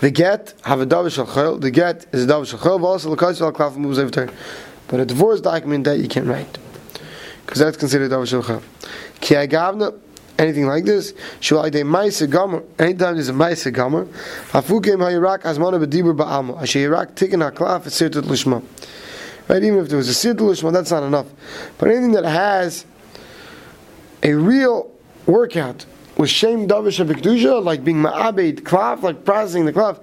The 0.00 0.10
get 0.10 0.54
have 0.62 0.80
a 0.80 0.86
davish 0.86 1.18
al 1.18 1.58
The 1.58 1.70
get 1.70 2.06
is 2.12 2.24
a 2.24 2.26
davish 2.26 2.54
al 2.54 2.86
Also, 2.86 3.14
the 3.14 3.26
al 3.26 3.52
klaf 3.52 3.76
moves 3.76 3.98
over. 3.98 4.30
But 4.88 5.00
a 5.00 5.04
divorce 5.04 5.40
document 5.40 5.84
that 5.84 5.98
you 5.98 6.08
can't 6.08 6.26
write 6.26 6.58
because 7.44 7.58
that's 7.58 7.76
considered 7.76 8.10
davish 8.10 8.32
al 8.32 8.62
Ki 9.20 9.34
agavna. 9.34 9.98
Anything 10.38 10.66
like 10.66 10.86
this, 10.86 11.12
shulai 11.40 11.70
de 11.70 11.82
ma'ase 11.82 12.28
gomer. 12.30 12.62
Anytime 12.78 13.14
there's 13.14 13.28
a 13.28 13.32
ma'ase 13.34 13.70
gomer, 13.70 14.06
hafukim 14.52 15.00
hayirak 15.00 15.42
azmana 15.42 15.84
b'dibur 15.84 16.16
ba'alma. 16.16 16.62
Asher 16.62 16.78
yirak 16.78 17.12
tikkun 17.12 17.50
haklaf 17.50 17.86
is 17.86 18.00
lishma. 18.00 18.62
Right, 19.50 19.64
even 19.64 19.80
if 19.80 19.88
there 19.88 19.98
was 19.98 20.08
a 20.08 20.12
siddulish 20.12 20.62
lishma, 20.62 20.72
that's 20.72 20.92
not 20.92 21.02
enough. 21.02 21.26
But 21.78 21.88
anything 21.88 22.12
that 22.12 22.24
has 22.24 22.86
a 24.22 24.32
real 24.32 24.88
workout 25.26 25.86
with 26.16 26.30
shame 26.30 26.68
davish 26.68 27.00
of 27.00 27.64
like 27.64 27.82
being 27.82 27.96
ma'abed 27.96 28.60
klaf, 28.60 29.02
like 29.02 29.24
processing 29.24 29.64
the 29.64 29.72
klaf, 29.72 29.98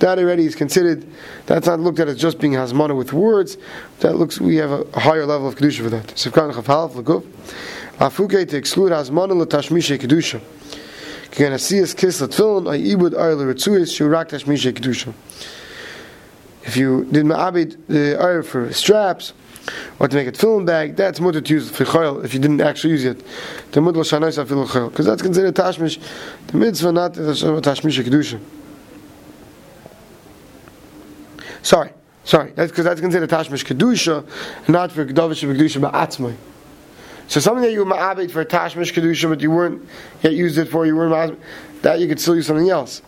that 0.00 0.18
already 0.18 0.44
is 0.44 0.54
considered. 0.54 1.06
That's 1.46 1.66
not 1.66 1.80
looked 1.80 1.98
at 1.98 2.08
as 2.08 2.18
just 2.18 2.40
being 2.40 2.52
hasmana 2.52 2.94
with 2.94 3.14
words. 3.14 3.56
That 4.00 4.16
looks 4.16 4.38
we 4.38 4.56
have 4.56 4.70
a 4.70 5.00
higher 5.00 5.24
level 5.24 5.48
of 5.48 5.54
kedusha 5.54 5.82
for 5.82 5.88
that. 5.88 6.08
Sivkan 6.08 6.52
chafalf 6.52 6.92
leguf 6.92 7.24
afuke 8.00 8.46
to 8.50 8.56
exclude 8.58 8.92
hasmana 8.92 9.34
l'tashmishe 9.34 9.98
kedusha. 9.98 10.42
Can 11.30 11.58
see 11.58 11.78
his 11.78 11.94
kiss 11.94 12.20
latfilin 12.20 12.70
ay 12.70 12.94
ibud 12.94 13.12
ayl 13.12 13.38
retzuis 13.50 13.96
shurak 13.96 14.28
tashmishe 14.28 14.74
kedusha. 14.74 15.14
If 16.70 16.76
you 16.76 17.04
did 17.06 17.26
ma'abed 17.26 17.84
the 17.88 18.16
uh, 18.16 18.24
ayr 18.24 18.44
for 18.44 18.72
straps 18.72 19.32
or 19.98 20.06
to 20.06 20.14
make 20.14 20.28
a 20.28 20.32
film 20.32 20.66
bag, 20.66 20.94
that's 20.94 21.18
mutter 21.18 21.40
to 21.40 21.52
use 21.52 21.68
for 21.68 21.84
chayil 21.84 22.24
if 22.24 22.32
you 22.32 22.38
didn't 22.38 22.60
actually 22.60 22.90
use 22.90 23.04
it. 23.04 23.24
The 23.72 23.80
mutter 23.80 23.98
shanais 23.98 24.38
afil 24.38 24.68
chayil 24.68 24.88
because 24.90 25.04
that's 25.04 25.20
considered 25.20 25.56
tashmish. 25.56 26.00
The 26.46 26.56
mitzvah 26.56 26.92
not 26.92 27.14
tashmish 27.14 28.00
kedusha. 28.04 28.38
Sorry, 31.62 31.90
sorry. 32.22 32.52
That's 32.52 32.70
because 32.70 32.84
that's 32.84 33.00
considered 33.00 33.30
tashmish 33.30 33.64
kedusha, 33.64 34.24
not 34.68 34.92
for 34.92 35.04
kedavish 35.04 35.42
kedusha 35.42 35.90
ba'atzmai. 35.90 36.36
So 37.30 37.38
something 37.38 37.62
that 37.62 37.70
you 37.70 37.84
were 37.84 37.94
ma'abed 37.94 38.32
for 38.32 38.44
tashmish 38.44 38.92
kedusha, 38.92 39.28
but 39.28 39.40
you 39.40 39.52
weren't 39.52 39.88
yet 40.20 40.32
used 40.32 40.58
it 40.58 40.64
for, 40.64 40.84
you 40.84 40.96
weren't 40.96 41.14
ma'abed, 41.14 41.38
that 41.82 42.00
you 42.00 42.08
could 42.08 42.18
still 42.18 42.34
use 42.34 42.48
something 42.48 42.68
else. 42.68 43.02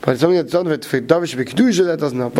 But 0.00 0.18
something 0.18 0.36
that's 0.36 0.50
done 0.50 0.64
for 0.66 1.00
davish 1.00 1.36
kedusha, 1.36 1.84
that 1.86 2.00
doesn't 2.00 2.18
help. 2.18 2.32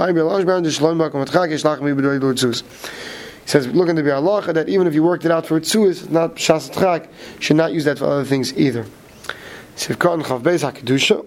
He 3.45 3.50
says, 3.50 3.66
look 3.68 3.88
into 3.88 4.02
the 4.02 4.11
halacha 4.11 4.52
that 4.54 4.68
even 4.68 4.88
if 4.88 4.95
you 4.95 5.04
worked 5.04 5.25
it 5.25 5.30
out 5.30 5.47
for 5.47 5.61
tzuis, 5.61 6.11
not 6.11 6.35
shas 6.35 6.73
tchak, 6.73 7.09
should 7.38 7.57
not 7.57 7.73
use 7.73 7.85
that 7.85 8.00
for 8.00 8.07
other 8.07 8.25
things 8.25 8.52
either. 8.59 8.85
Sivkon 9.76 10.25
chav 10.25 10.42
beis 10.42 10.68
hakedusha. 10.68 11.25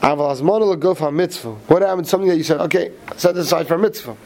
Aval 0.00 0.36
azmanu 0.36 0.76
legof 0.76 1.14
mitzvah. 1.14 1.52
What 1.52 1.82
happened? 1.82 2.08
Something 2.08 2.30
that 2.30 2.36
you 2.36 2.42
said, 2.42 2.60
okay, 2.62 2.90
set 3.16 3.36
this 3.36 3.46
aside 3.46 3.68
for 3.68 3.78
mitzvah. 3.78 4.16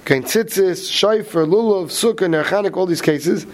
Okay, 0.00 0.22
tzitzis, 0.22 0.90
shayfer, 0.90 1.46
lulav, 1.48 1.86
sukkah, 1.86 2.26
nerchanik, 2.26 2.76
all 2.76 2.86
these 2.86 3.00
cases. 3.00 3.46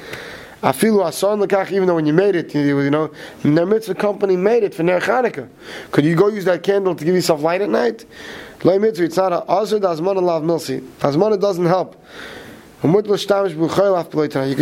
Afilu 0.65 1.05
ason 1.07 1.41
lekach, 1.41 1.71
even 1.73 1.87
though 1.87 1.97
when 1.97 2.07
you 2.07 2.15
made 2.15 2.35
it, 2.35 2.55
you, 2.55 2.81
you 2.81 2.91
know, 2.91 3.11
the 3.43 3.67
mitzvah 3.67 3.95
company 3.95 4.35
made 4.35 4.63
it 4.63 4.75
for 4.75 4.83
Ner 4.83 4.99
Chanukah. 4.99 5.47
Could 5.91 6.07
you 6.07 6.17
go 6.17 6.29
use 6.29 6.47
that 6.47 6.63
candle 6.63 6.95
to 6.95 7.05
give 7.05 7.15
yourself 7.15 7.43
light 7.43 7.61
at 7.61 7.69
night? 7.69 8.07
Lay 8.63 8.79
mitzvah, 8.79 9.05
it's 9.05 9.19
not 9.19 9.35
a 9.35 9.43
azur 9.43 9.79
dasmana 9.79 10.23
lav 10.23 10.43
milsi. 10.43 10.81
Dasmana 11.01 11.39
doesn't 11.39 11.67
help. 11.67 12.03
You 12.83 12.91
could 12.93 13.07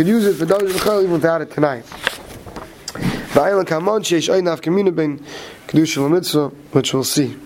use 0.07 0.25
it 0.25 0.35
for 0.35 0.45
Davish 0.45 0.71
B'chayl 0.71 0.99
even 0.99 1.11
without 1.13 1.41
it 1.41 1.51
tonight. 1.51 1.85
Va'ayla 3.33 3.63
kamon 3.63 4.01
sheish 4.01 4.29
oy 4.29 4.41
naf 4.41 4.59
kamina 4.59 4.93
ben 4.93 5.19
kedusha 5.67 6.05
l'mitzvah, 6.05 6.49
which 6.73 6.93
we'll 6.93 7.05
see. 7.05 7.37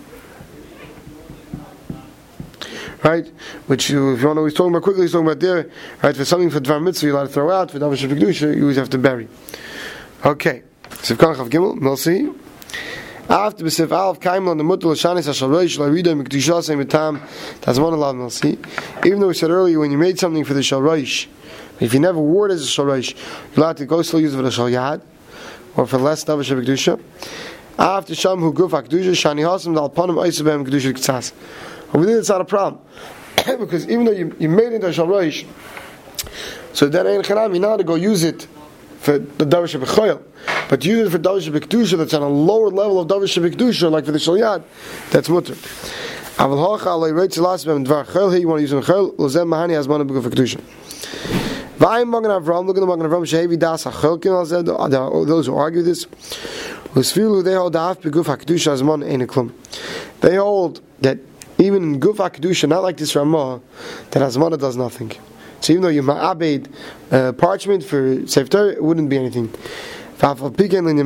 Right? 3.04 3.28
Which 3.68 3.90
you, 3.90 4.14
if 4.14 4.22
you 4.22 4.28
want 4.28 4.38
to 4.38 4.46
he's 4.46 4.54
talking 4.54 4.74
about 4.74 4.84
quickly, 4.84 5.04
he's 5.04 5.12
talking 5.12 5.28
about 5.28 5.40
there. 5.40 5.70
Right? 6.02 6.16
For 6.16 6.26
something 6.26 6.50
for 6.50 6.60
Dvar 6.60 6.82
Mitzvah, 6.82 7.08
you're 7.08 7.16
allowed 7.16 7.28
to 7.28 7.34
throw 7.34 7.52
out. 7.52 7.72
For 7.72 7.80
Davish 7.80 8.08
B'kedusha, 8.10 8.56
you 8.56 8.64
always 8.64 8.78
have 8.78 8.90
to 8.90 8.98
bury. 8.98 9.28
Okay. 10.26 10.64
Sivkan 10.90 11.36
Chav 11.36 11.50
Gimel, 11.50 11.80
we'll 11.80 11.98
see. 11.98 12.30
After 13.30 13.66
B'sif 13.66 13.92
Alf 13.92 14.22
Kaimel 14.22 14.52
on 14.52 14.58
the 14.58 14.64
Mutter 14.64 14.88
Lashanis 14.88 15.28
Hashal 15.28 15.52
Rosh 15.52 15.78
Larida 15.78 16.20
Mekdusha 16.20 16.64
Same 16.64 16.88
Tam 16.88 17.20
Tazman 17.60 17.92
Allah 17.92 18.14
Melsi. 18.14 18.58
Even 19.06 19.20
though 19.20 19.28
we 19.28 19.34
said 19.34 19.52
earlier 19.52 19.80
when 19.80 19.92
you 19.92 19.98
made 19.98 20.18
something 20.18 20.46
for 20.46 20.54
the 20.54 20.64
Shal 20.64 20.82
Rosh, 20.82 21.28
if 21.82 21.94
you 21.94 22.00
never 22.00 22.20
wore 22.20 22.48
it 22.48 22.54
as 22.54 22.62
a 22.62 22.68
Shal 22.68 22.86
Rosh, 22.86 23.14
you're 23.54 23.66
allowed 23.66 23.78
to 23.78 23.86
go 23.86 24.02
still 24.02 24.22
use 24.22 24.34
it 24.34 24.38
for 24.38 24.44
the 24.44 24.52
Shal 24.52 24.68
Yad 24.68 25.02
or 25.76 25.86
for 25.86 25.98
less 25.98 26.24
Davish 26.24 26.50
Kedusha. 26.50 27.02
After 27.78 28.16
Sham 28.16 28.40
Hu 28.40 28.54
Guf 28.54 28.70
HaKedusha 28.70 29.12
Shani 29.12 29.42
Hasim 29.42 29.76
Dal 29.76 29.90
Panim 29.90 30.16
Oisabem 30.16 30.66
Kedusha 30.66 30.94
K'tzas. 30.94 31.34
Over 31.94 32.06
there 32.06 32.20
it's 32.20 32.30
not 32.30 32.42
a 32.42 32.46
problem. 32.46 32.82
because 33.60 33.88
even 33.90 34.06
though 34.06 34.12
you, 34.12 34.36
you 34.40 34.50
made 34.50 34.68
it 34.68 34.74
into 34.74 34.88
a 34.88 34.94
Shal 34.94 35.08
Rosh, 35.08 35.46
so 36.74 36.88
then 36.88 37.08
ain't 37.08 37.26
Chanam, 37.26 37.56
you 37.56 37.62
how 37.62 37.78
to 37.78 37.84
go 37.84 37.96
use 37.96 38.24
it 38.24 38.48
for 39.00 39.20
the 39.20 39.46
Davish 39.46 39.80
B'choyel. 39.80 40.22
But 40.70 40.84
use 40.84 41.08
it 41.08 41.12
for 41.12 41.20
Davish 41.20 41.50
B'kedusha 41.52 41.98
that's 41.98 42.14
on 42.14 42.22
a 42.22 42.28
lower 42.28 42.70
level 42.70 43.00
of 43.00 43.08
Davish 43.08 43.42
B'kedusha, 43.42 43.90
like 43.90 44.06
for 44.06 44.12
the 44.12 44.18
Shalyad, 44.18 44.64
that's 45.12 45.30
mutter. 45.30 45.56
Aval 46.38 46.80
hocha 46.80 46.88
alei 46.88 47.12
reitz 47.12 47.40
las 47.40 47.66
bem 47.66 47.84
dvar 47.84 48.06
chel 48.14 48.30
he 48.30 48.42
you 48.42 48.48
want 48.48 48.60
to 48.60 48.76
use 48.76 48.86
chel 48.86 49.12
lozem 49.14 49.48
mahani 49.48 49.76
as 49.76 49.88
man 49.88 50.08
b'guf 50.08 50.24
kedusha. 50.26 50.62
Vayim 51.80 52.10
magen 52.10 52.30
Avram 52.30 52.68
look 52.68 52.78
at 52.78 52.82
the 52.82 52.86
magen 52.86 53.08
Avram 53.08 53.24
shehevi 53.26 53.58
das 53.58 53.86
hachel 53.86 54.22
kin 54.22 54.34
al 54.34 54.46
zed 54.46 54.68
those 54.68 55.48
who 55.48 55.56
argue 55.56 55.82
this 55.82 56.06
Usfilu 56.94 57.44
they 57.44 57.56
hold 57.56 57.76
af 57.76 58.00
b'guf 58.02 58.26
kedusha 58.26 58.74
as 58.74 58.84
man 58.84 59.02
ein 59.02 59.26
klum. 59.26 59.52
They 60.22 60.36
hold 60.36 60.82
that 61.02 61.18
even 61.58 61.84
in 61.84 62.00
guf 62.00 62.18
kedusha 62.18 62.68
not 62.68 62.84
like 62.84 62.98
this 62.98 63.16
Ramah 63.16 63.62
that 64.12 64.22
asmana 64.22 64.58
does 64.60 64.78
nothing. 64.78 65.12
So 65.62 65.74
even 65.74 65.84
though 65.84 65.90
you 65.90 66.04
ma'abed 66.04 66.72
uh, 67.12 67.34
parchment 67.34 67.84
for 67.84 68.28
Sefer 68.28 68.72
it 68.72 68.84
wouldn't 68.84 69.10
be 69.10 69.18
anything. 69.18 69.50
Piken 70.18 70.90
in 70.90 70.98
the. 70.98 71.04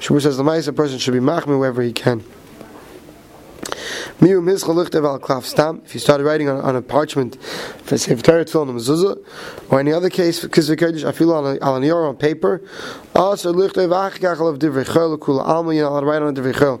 Shmuel 0.00 0.22
says 0.22 0.36
the 0.36 0.42
Maisa 0.42 0.74
person 0.74 0.98
should 0.98 1.14
be 1.14 1.20
machmir 1.20 1.58
wherever 1.58 1.80
he 1.82 1.92
can. 1.92 2.20
Miu 2.20 2.26
mischa 3.64 3.76
lichtev 3.76 3.76
al 3.76 3.76
klaf 3.76 3.86
stam. 3.86 3.87
If 4.20 5.94
you 5.94 6.00
started 6.00 6.24
writing 6.24 6.48
on, 6.48 6.60
on 6.60 6.76
a 6.76 6.82
parchment 6.82 7.42
for 7.42 7.98
Torah 7.98 8.44
or 9.70 9.80
any 9.80 9.92
other 9.92 10.10
case 10.10 10.40
Kodesh, 10.76 11.04
I 11.04 11.12
feel 11.12 11.32
on 11.32 11.58
al 11.62 11.80
aniyar 11.80 12.08
on 12.08 12.16
paper. 12.16 12.60
Also 13.14 13.52
write 13.52 13.76
on 16.22 16.34
divrei. 16.34 16.80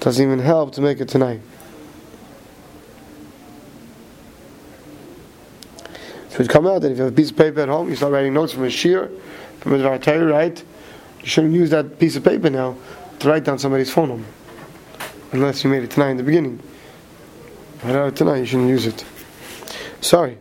Doesn't 0.00 0.24
even 0.24 0.38
help 0.38 0.72
to 0.72 0.80
make 0.80 1.00
it 1.00 1.08
tonight. 1.08 1.40
So 6.32 6.42
it 6.42 6.48
come 6.48 6.66
out 6.66 6.80
that 6.80 6.90
if 6.90 6.96
you 6.96 7.04
have 7.04 7.12
a 7.12 7.14
piece 7.14 7.30
of 7.30 7.36
paper 7.36 7.60
at 7.60 7.68
home, 7.68 7.90
you 7.90 7.96
start 7.96 8.12
writing 8.12 8.32
notes 8.32 8.54
from 8.54 8.64
a 8.64 8.70
shear, 8.70 9.10
from 9.60 9.74
a 9.74 9.78
Dvar 9.78 10.30
right? 10.30 10.64
You 11.22 11.28
shouldn't 11.28 11.54
use 11.54 11.70
that 11.70 11.98
piece 11.98 12.16
of 12.16 12.24
paper 12.24 12.50
now 12.50 12.76
to 13.20 13.28
write 13.28 13.44
down 13.44 13.58
somebody's 13.58 13.90
phone 13.90 14.08
number. 14.08 14.28
Unless 15.32 15.64
you 15.64 15.70
made 15.70 15.84
it 15.84 15.90
tonight 15.90 16.10
in 16.10 16.16
the 16.16 16.22
beginning. 16.22 16.60
Right 17.82 17.96
out 17.96 18.08
uh, 18.08 18.10
tonight, 18.10 18.38
you 18.38 18.46
shouldn't 18.46 18.68
use 18.68 18.86
it. 18.86 19.04
Sorry. 20.00 20.38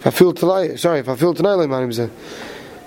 If 0.00 0.06
I 0.06 0.10
feel 0.10 0.32
tonight, 0.32 0.76
sorry, 0.76 1.00
if 1.00 1.08
I 1.08 1.16
feel 1.16 1.34
tonight 1.34 1.54
like 1.54 1.68
Manim 1.68 1.92
said, 1.94 2.10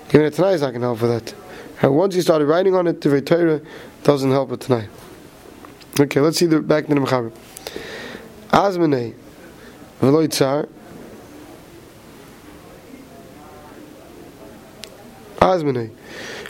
giving 0.08 0.26
it 0.26 0.34
tonight 0.34 0.52
is 0.52 0.62
not 0.62 0.70
going 0.70 0.80
to 0.80 0.86
help 0.88 0.98
for 0.98 1.06
that. 1.08 1.34
And 1.82 1.94
once 1.94 2.14
you 2.16 2.22
started 2.22 2.46
writing 2.46 2.74
on 2.74 2.86
it, 2.86 3.00
the 3.00 3.20
Torah 3.20 3.60
doesn't 4.02 4.30
help 4.30 4.50
with 4.50 4.60
tonight. 4.60 4.88
Okay, 5.98 6.20
let's 6.20 6.38
see 6.38 6.46
the 6.46 6.60
back 6.60 6.86
to 6.86 6.94
the 6.94 7.00
Mechaber. 7.00 7.32
Azmanei, 8.50 9.14
Veloy 10.00 10.30
Tsar, 10.30 10.68
Azmanei. 15.40 15.90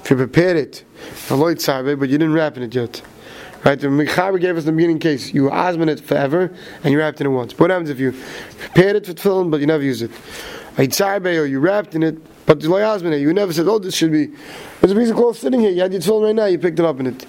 If 0.08 0.12
you 0.12 0.16
prepared 0.16 0.56
it, 0.56 0.84
but 1.28 2.08
you 2.08 2.16
didn't 2.16 2.32
wrap 2.32 2.56
in 2.56 2.62
it 2.62 2.74
yet. 2.74 3.02
Right, 3.62 3.78
the 3.78 3.88
Mechaber 3.88 4.40
gave 4.40 4.56
us 4.56 4.64
the 4.64 4.72
beginning 4.72 5.00
case. 5.00 5.34
You 5.34 5.50
Azman 5.50 5.88
it 5.88 6.00
forever, 6.00 6.50
and 6.82 6.92
you 6.92 6.98
wrapped 6.98 7.20
in 7.20 7.26
it 7.26 7.30
once. 7.30 7.58
What 7.58 7.68
happens 7.68 7.90
if 7.90 8.00
you 8.00 8.14
prepared 8.58 8.96
it 8.96 9.04
for 9.04 9.12
tefillin, 9.12 9.50
but 9.50 9.60
you 9.60 9.66
never 9.66 9.82
used 9.82 10.00
it? 10.00 10.10
or 10.78 11.44
you 11.44 11.60
wrapped 11.60 11.94
in 11.94 12.02
it, 12.02 12.46
but 12.46 12.62
you 12.62 12.70
Azman 12.70 13.20
you 13.20 13.34
never 13.34 13.52
said, 13.52 13.68
oh, 13.68 13.78
this 13.78 13.94
should 13.94 14.10
be, 14.10 14.28
there's 14.80 14.92
a 14.92 14.94
piece 14.94 15.10
of 15.10 15.16
cloth 15.16 15.36
sitting 15.36 15.60
here, 15.60 15.72
you 15.72 15.82
had 15.82 15.92
your 15.92 16.00
tefillin 16.00 16.24
right 16.24 16.34
now, 16.34 16.46
you 16.46 16.58
picked 16.58 16.78
it 16.78 16.86
up 16.86 16.98
in 17.00 17.08
it. 17.08 17.26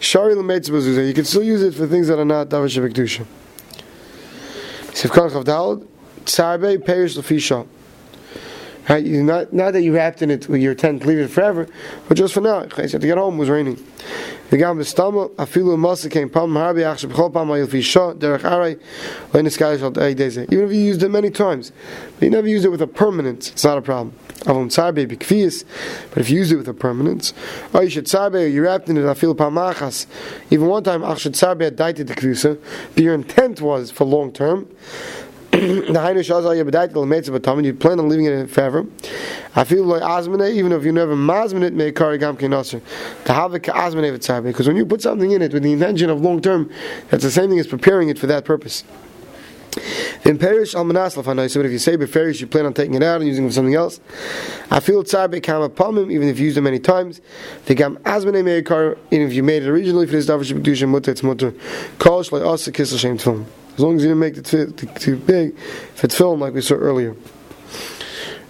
Shari 0.00 0.34
Lametzah 0.34 1.08
you 1.08 1.14
can 1.14 1.24
still 1.24 1.42
use 1.42 1.62
it 1.62 1.72
for 1.72 1.86
things 1.86 2.08
that 2.08 2.18
are 2.18 2.26
not 2.26 2.50
Davish 2.50 2.76
Bekdusha. 2.86 3.24
Sivkan 4.92 5.30
Chavdal, 5.30 5.88
Tsarbe, 6.26 6.84
Perish 6.84 7.16
Lafisha. 7.16 7.66
Right, 8.88 9.04
you 9.04 9.22
not 9.22 9.52
not 9.52 9.72
that 9.72 9.82
you 9.82 9.94
wrapped 9.94 10.22
in 10.22 10.30
it 10.30 10.48
with 10.48 10.60
your 10.60 10.74
tent, 10.74 11.04
leave 11.06 11.18
it 11.18 11.28
forever, 11.28 11.68
but 12.08 12.16
just 12.16 12.34
for 12.34 12.40
now. 12.40 12.66
I 12.76 12.86
said 12.86 13.00
to 13.00 13.06
get 13.06 13.18
home, 13.18 13.36
it 13.36 13.38
was 13.38 13.48
raining. 13.48 13.76
The 14.50 14.56
gam 14.56 14.78
bestama 14.78 15.30
afilu 15.36 15.76
masa 15.78 16.10
came 16.10 16.28
pam 16.28 16.50
harbi 16.54 16.80
achsh 16.80 17.08
b'chol 17.08 17.32
pam 17.32 17.48
ayil 17.48 17.68
fisha 17.68 18.18
derech 18.18 18.44
aray 18.44 18.78
lein 19.32 19.44
eskalish 19.44 19.82
al 19.82 19.90
days. 19.92 20.38
Even 20.38 20.64
if 20.64 20.72
you 20.72 20.80
used 20.80 21.02
it 21.04 21.10
many 21.10 21.30
times, 21.30 21.70
but 22.18 22.24
you 22.24 22.30
never 22.30 22.48
used 22.48 22.64
it 22.64 22.70
with 22.70 22.82
a 22.82 22.86
permanence, 22.86 23.50
it's 23.50 23.62
not 23.62 23.78
a 23.78 23.82
problem. 23.82 24.12
Avon 24.48 24.68
tzarbe 24.68 25.06
b'kfiyas, 25.06 25.64
but 26.10 26.18
if 26.18 26.30
you 26.30 26.38
use 26.38 26.50
it 26.50 26.56
with 26.56 26.66
a 26.66 26.74
permanence, 26.74 27.32
or 27.72 27.84
you 27.84 27.90
should 27.90 28.06
tzarbe, 28.06 28.50
you 28.50 28.64
wrapped 28.64 28.88
in 28.88 28.96
it 28.96 29.02
afilu 29.02 29.36
pam. 29.36 29.56
Even 30.50 30.66
one 30.66 30.82
time 30.82 31.02
achsh 31.02 31.30
tzarbe 31.30 31.62
had 31.62 31.76
died 31.76 31.96
to 31.96 32.02
the 32.02 32.14
kvisa, 32.14 32.58
but 32.94 33.04
your 33.04 33.14
intent 33.14 33.60
was 33.60 33.90
for 33.92 34.04
long 34.04 34.32
term 34.32 34.66
you 37.64 37.74
plan 37.74 37.98
on 37.98 38.08
leaving 38.08 38.26
it 38.26 38.50
forever. 38.50 38.86
I 39.54 39.64
feel 39.64 39.84
like 39.84 40.02
Azmane, 40.02 40.54
even 40.54 40.72
if 40.72 40.84
you 40.84 40.92
never 40.92 41.14
Mazman 41.14 41.62
it, 41.62 41.74
may 41.74 41.92
carry 41.92 42.18
Gam. 42.18 42.36
To 42.36 42.48
have 42.48 43.54
it 43.54 43.62
Azmane 43.64 44.16
Vitzah, 44.16 44.42
because 44.42 44.66
when 44.66 44.76
you 44.76 44.86
put 44.86 45.02
something 45.02 45.30
in 45.30 45.42
it 45.42 45.52
with 45.52 45.62
the 45.62 45.72
intention 45.72 46.10
of 46.10 46.20
long 46.20 46.40
term, 46.40 46.70
that's 47.10 47.22
the 47.22 47.30
same 47.30 47.50
thing 47.50 47.58
as 47.58 47.66
preparing 47.66 48.08
it 48.08 48.18
for 48.18 48.26
that 48.26 48.44
purpose. 48.44 48.84
Then 50.22 50.38
perish 50.38 50.74
al 50.74 50.84
manas 50.84 51.14
lafanai. 51.14 51.50
So 51.50 51.60
if 51.60 51.70
you 51.70 51.78
say 51.78 51.96
beferish, 51.96 52.40
you 52.40 52.46
plan 52.46 52.66
on 52.66 52.74
taking 52.74 52.94
it 52.94 53.02
out 53.02 53.20
and 53.20 53.28
using 53.28 53.44
it 53.44 53.48
for 53.48 53.54
something 53.54 53.74
else. 53.74 54.00
I 54.70 54.80
feel 54.80 55.04
tzar 55.04 55.28
bekam 55.28 55.68
apamim, 55.68 56.12
even 56.12 56.28
if 56.28 56.38
you 56.38 56.46
used 56.46 56.58
it 56.58 56.62
many 56.62 56.78
times. 56.78 57.20
The 57.66 57.74
gam 57.74 57.96
azmane 57.98 58.42
meikar, 58.42 58.98
even 59.10 59.28
if 59.28 59.32
you 59.32 59.42
made 59.42 59.62
it 59.62 59.68
originally 59.68 60.06
for 60.06 60.12
this 60.12 60.26
davish 60.26 60.52
b'kedusha 60.52 60.88
mutter, 60.88 61.12
it's 61.12 61.22
mutter. 61.22 61.54
Kol 61.98 62.22
shlei 62.22 62.46
asa 62.46 62.72
kisel 62.72 62.98
shem 62.98 63.18
tefillin. 63.18 63.46
As 63.80 63.84
long 63.84 63.96
as 63.96 64.02
you 64.02 64.08
didn't 64.08 64.20
make 64.20 64.36
it 64.36 64.44
too, 64.44 65.16
big, 65.16 65.56
if 65.56 66.04
it's 66.04 66.14
filmed 66.14 66.42
like 66.42 66.52
we 66.52 66.60
saw 66.60 66.74
earlier. 66.74 67.16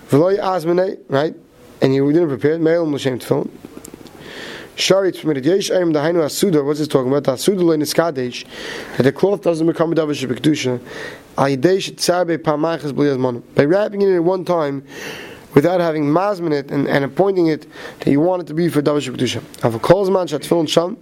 V'loy 0.09 0.41
azmane, 0.41 0.99
right? 1.07 1.37
And 1.81 1.95
you 1.95 2.13
didn't 2.13 2.31
prepare 2.31 2.55
it, 2.55 2.61
mail 2.61 2.85
l'shem 2.85 3.21
tefillin. 3.21 3.49
Shari 4.75 5.13
permitted. 5.13 5.47
Yesh 5.47 5.71
aim 5.71 5.93
the 5.93 6.01
hainu 6.01 6.17
asuda. 6.17 6.65
What's 6.67 6.81
this 6.81 6.89
talking 6.89 7.13
about? 7.13 7.33
Asuda 7.33 7.63
lein 7.63 7.81
iskadesh. 7.81 8.45
That 8.97 9.05
the 9.05 9.13
cloth 9.13 9.43
doesn't 9.43 9.69
become 9.69 9.93
a 9.93 9.95
davish 9.95 10.27
b'kedusha. 10.27 10.81
Ayidesh 11.37 11.93
tzabe 11.93 12.37
pamachas 12.39 12.91
b'liyazman. 12.91 13.45
By 13.55 13.67
wrapping 13.67 14.03
it 14.03 14.09
in 14.09 14.25
one 14.25 14.45
time, 14.45 14.83
without 15.55 15.81
having 15.81 16.05
mazmin 16.05 16.53
it 16.53 16.71
and, 16.71 16.89
and 16.89 17.05
appointing 17.05 17.49
it 17.49 17.67
that 18.01 18.11
you 18.11 18.21
want 18.21 18.43
it 18.43 18.47
to 18.47 18.55
be 18.55 18.69
for 18.69 18.83
davish 18.83 19.13
b'kedusha. 19.13 19.65
Av 19.65 19.75
a 19.75 19.79
kolzman 19.79 20.29
shat 20.29 20.43
tefillin 20.43 20.69
sham. 20.69 20.97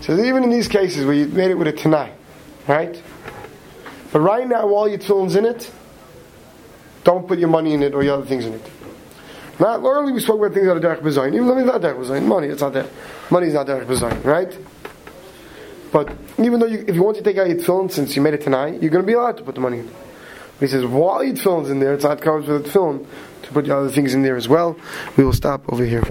So 0.00 0.12
even 0.18 0.44
in 0.44 0.50
these 0.50 0.68
cases 0.68 1.04
where 1.04 1.14
you 1.14 1.26
made 1.26 1.50
it 1.50 1.58
with 1.58 1.68
a 1.68 1.72
tanai, 1.72 2.12
right? 2.66 3.02
But 4.12 4.20
right 4.20 4.46
now, 4.46 4.66
while 4.66 4.88
your 4.88 4.98
tefillin's 4.98 5.36
in 5.36 5.44
it, 5.44 5.70
don't 7.04 7.28
put 7.28 7.38
your 7.38 7.48
money 7.48 7.74
in 7.74 7.82
it 7.82 7.94
or 7.94 8.02
your 8.02 8.14
other 8.14 8.26
things 8.26 8.46
in 8.46 8.54
it. 8.54 8.62
Not 9.58 9.82
earlier 9.82 10.12
we 10.12 10.20
spoke 10.20 10.38
about 10.38 10.54
things 10.54 10.66
that 10.66 10.76
are 10.76 10.80
derech 10.80 11.00
bezayin. 11.00 11.34
Even 11.34 11.46
though 11.46 11.58
it's 11.58 11.66
not 11.66 11.80
derech 11.80 11.98
bezayin, 11.98 12.24
money 12.24 12.48
it's 12.48 12.60
not 12.60 12.72
there. 12.72 12.86
Money 13.30 13.48
is 13.48 13.54
not 13.54 13.66
derech 13.66 13.86
bezayin, 13.86 14.24
right? 14.24 14.56
But 15.96 16.14
even 16.36 16.60
though 16.60 16.66
you, 16.66 16.84
if 16.86 16.94
you 16.94 17.02
want 17.02 17.16
to 17.16 17.22
take 17.22 17.38
out 17.38 17.48
your 17.48 17.56
tefillin 17.56 17.90
since 17.90 18.14
you 18.14 18.20
made 18.20 18.34
it 18.34 18.42
tonight, 18.42 18.82
you're 18.82 18.90
going 18.90 19.02
to 19.02 19.06
be 19.06 19.14
allowed 19.14 19.38
to 19.38 19.42
put 19.42 19.54
the 19.54 19.62
money 19.62 19.78
in. 19.78 19.86
But 19.86 20.60
he 20.60 20.66
says 20.66 20.84
while 20.84 21.24
your 21.24 21.34
tefillin's 21.34 21.70
in 21.70 21.80
there, 21.80 21.94
it's 21.94 22.04
not 22.04 22.20
covered 22.20 22.44
with 22.44 22.64
the 22.64 22.68
tefillin 22.68 23.06
to 23.44 23.48
put 23.50 23.64
the 23.64 23.74
other 23.74 23.88
things 23.88 24.12
in 24.12 24.20
there 24.20 24.36
as 24.36 24.46
well. 24.46 24.76
We 25.16 25.24
will 25.24 25.32
stop 25.32 25.62
over 25.72 25.86
here. 25.86 26.02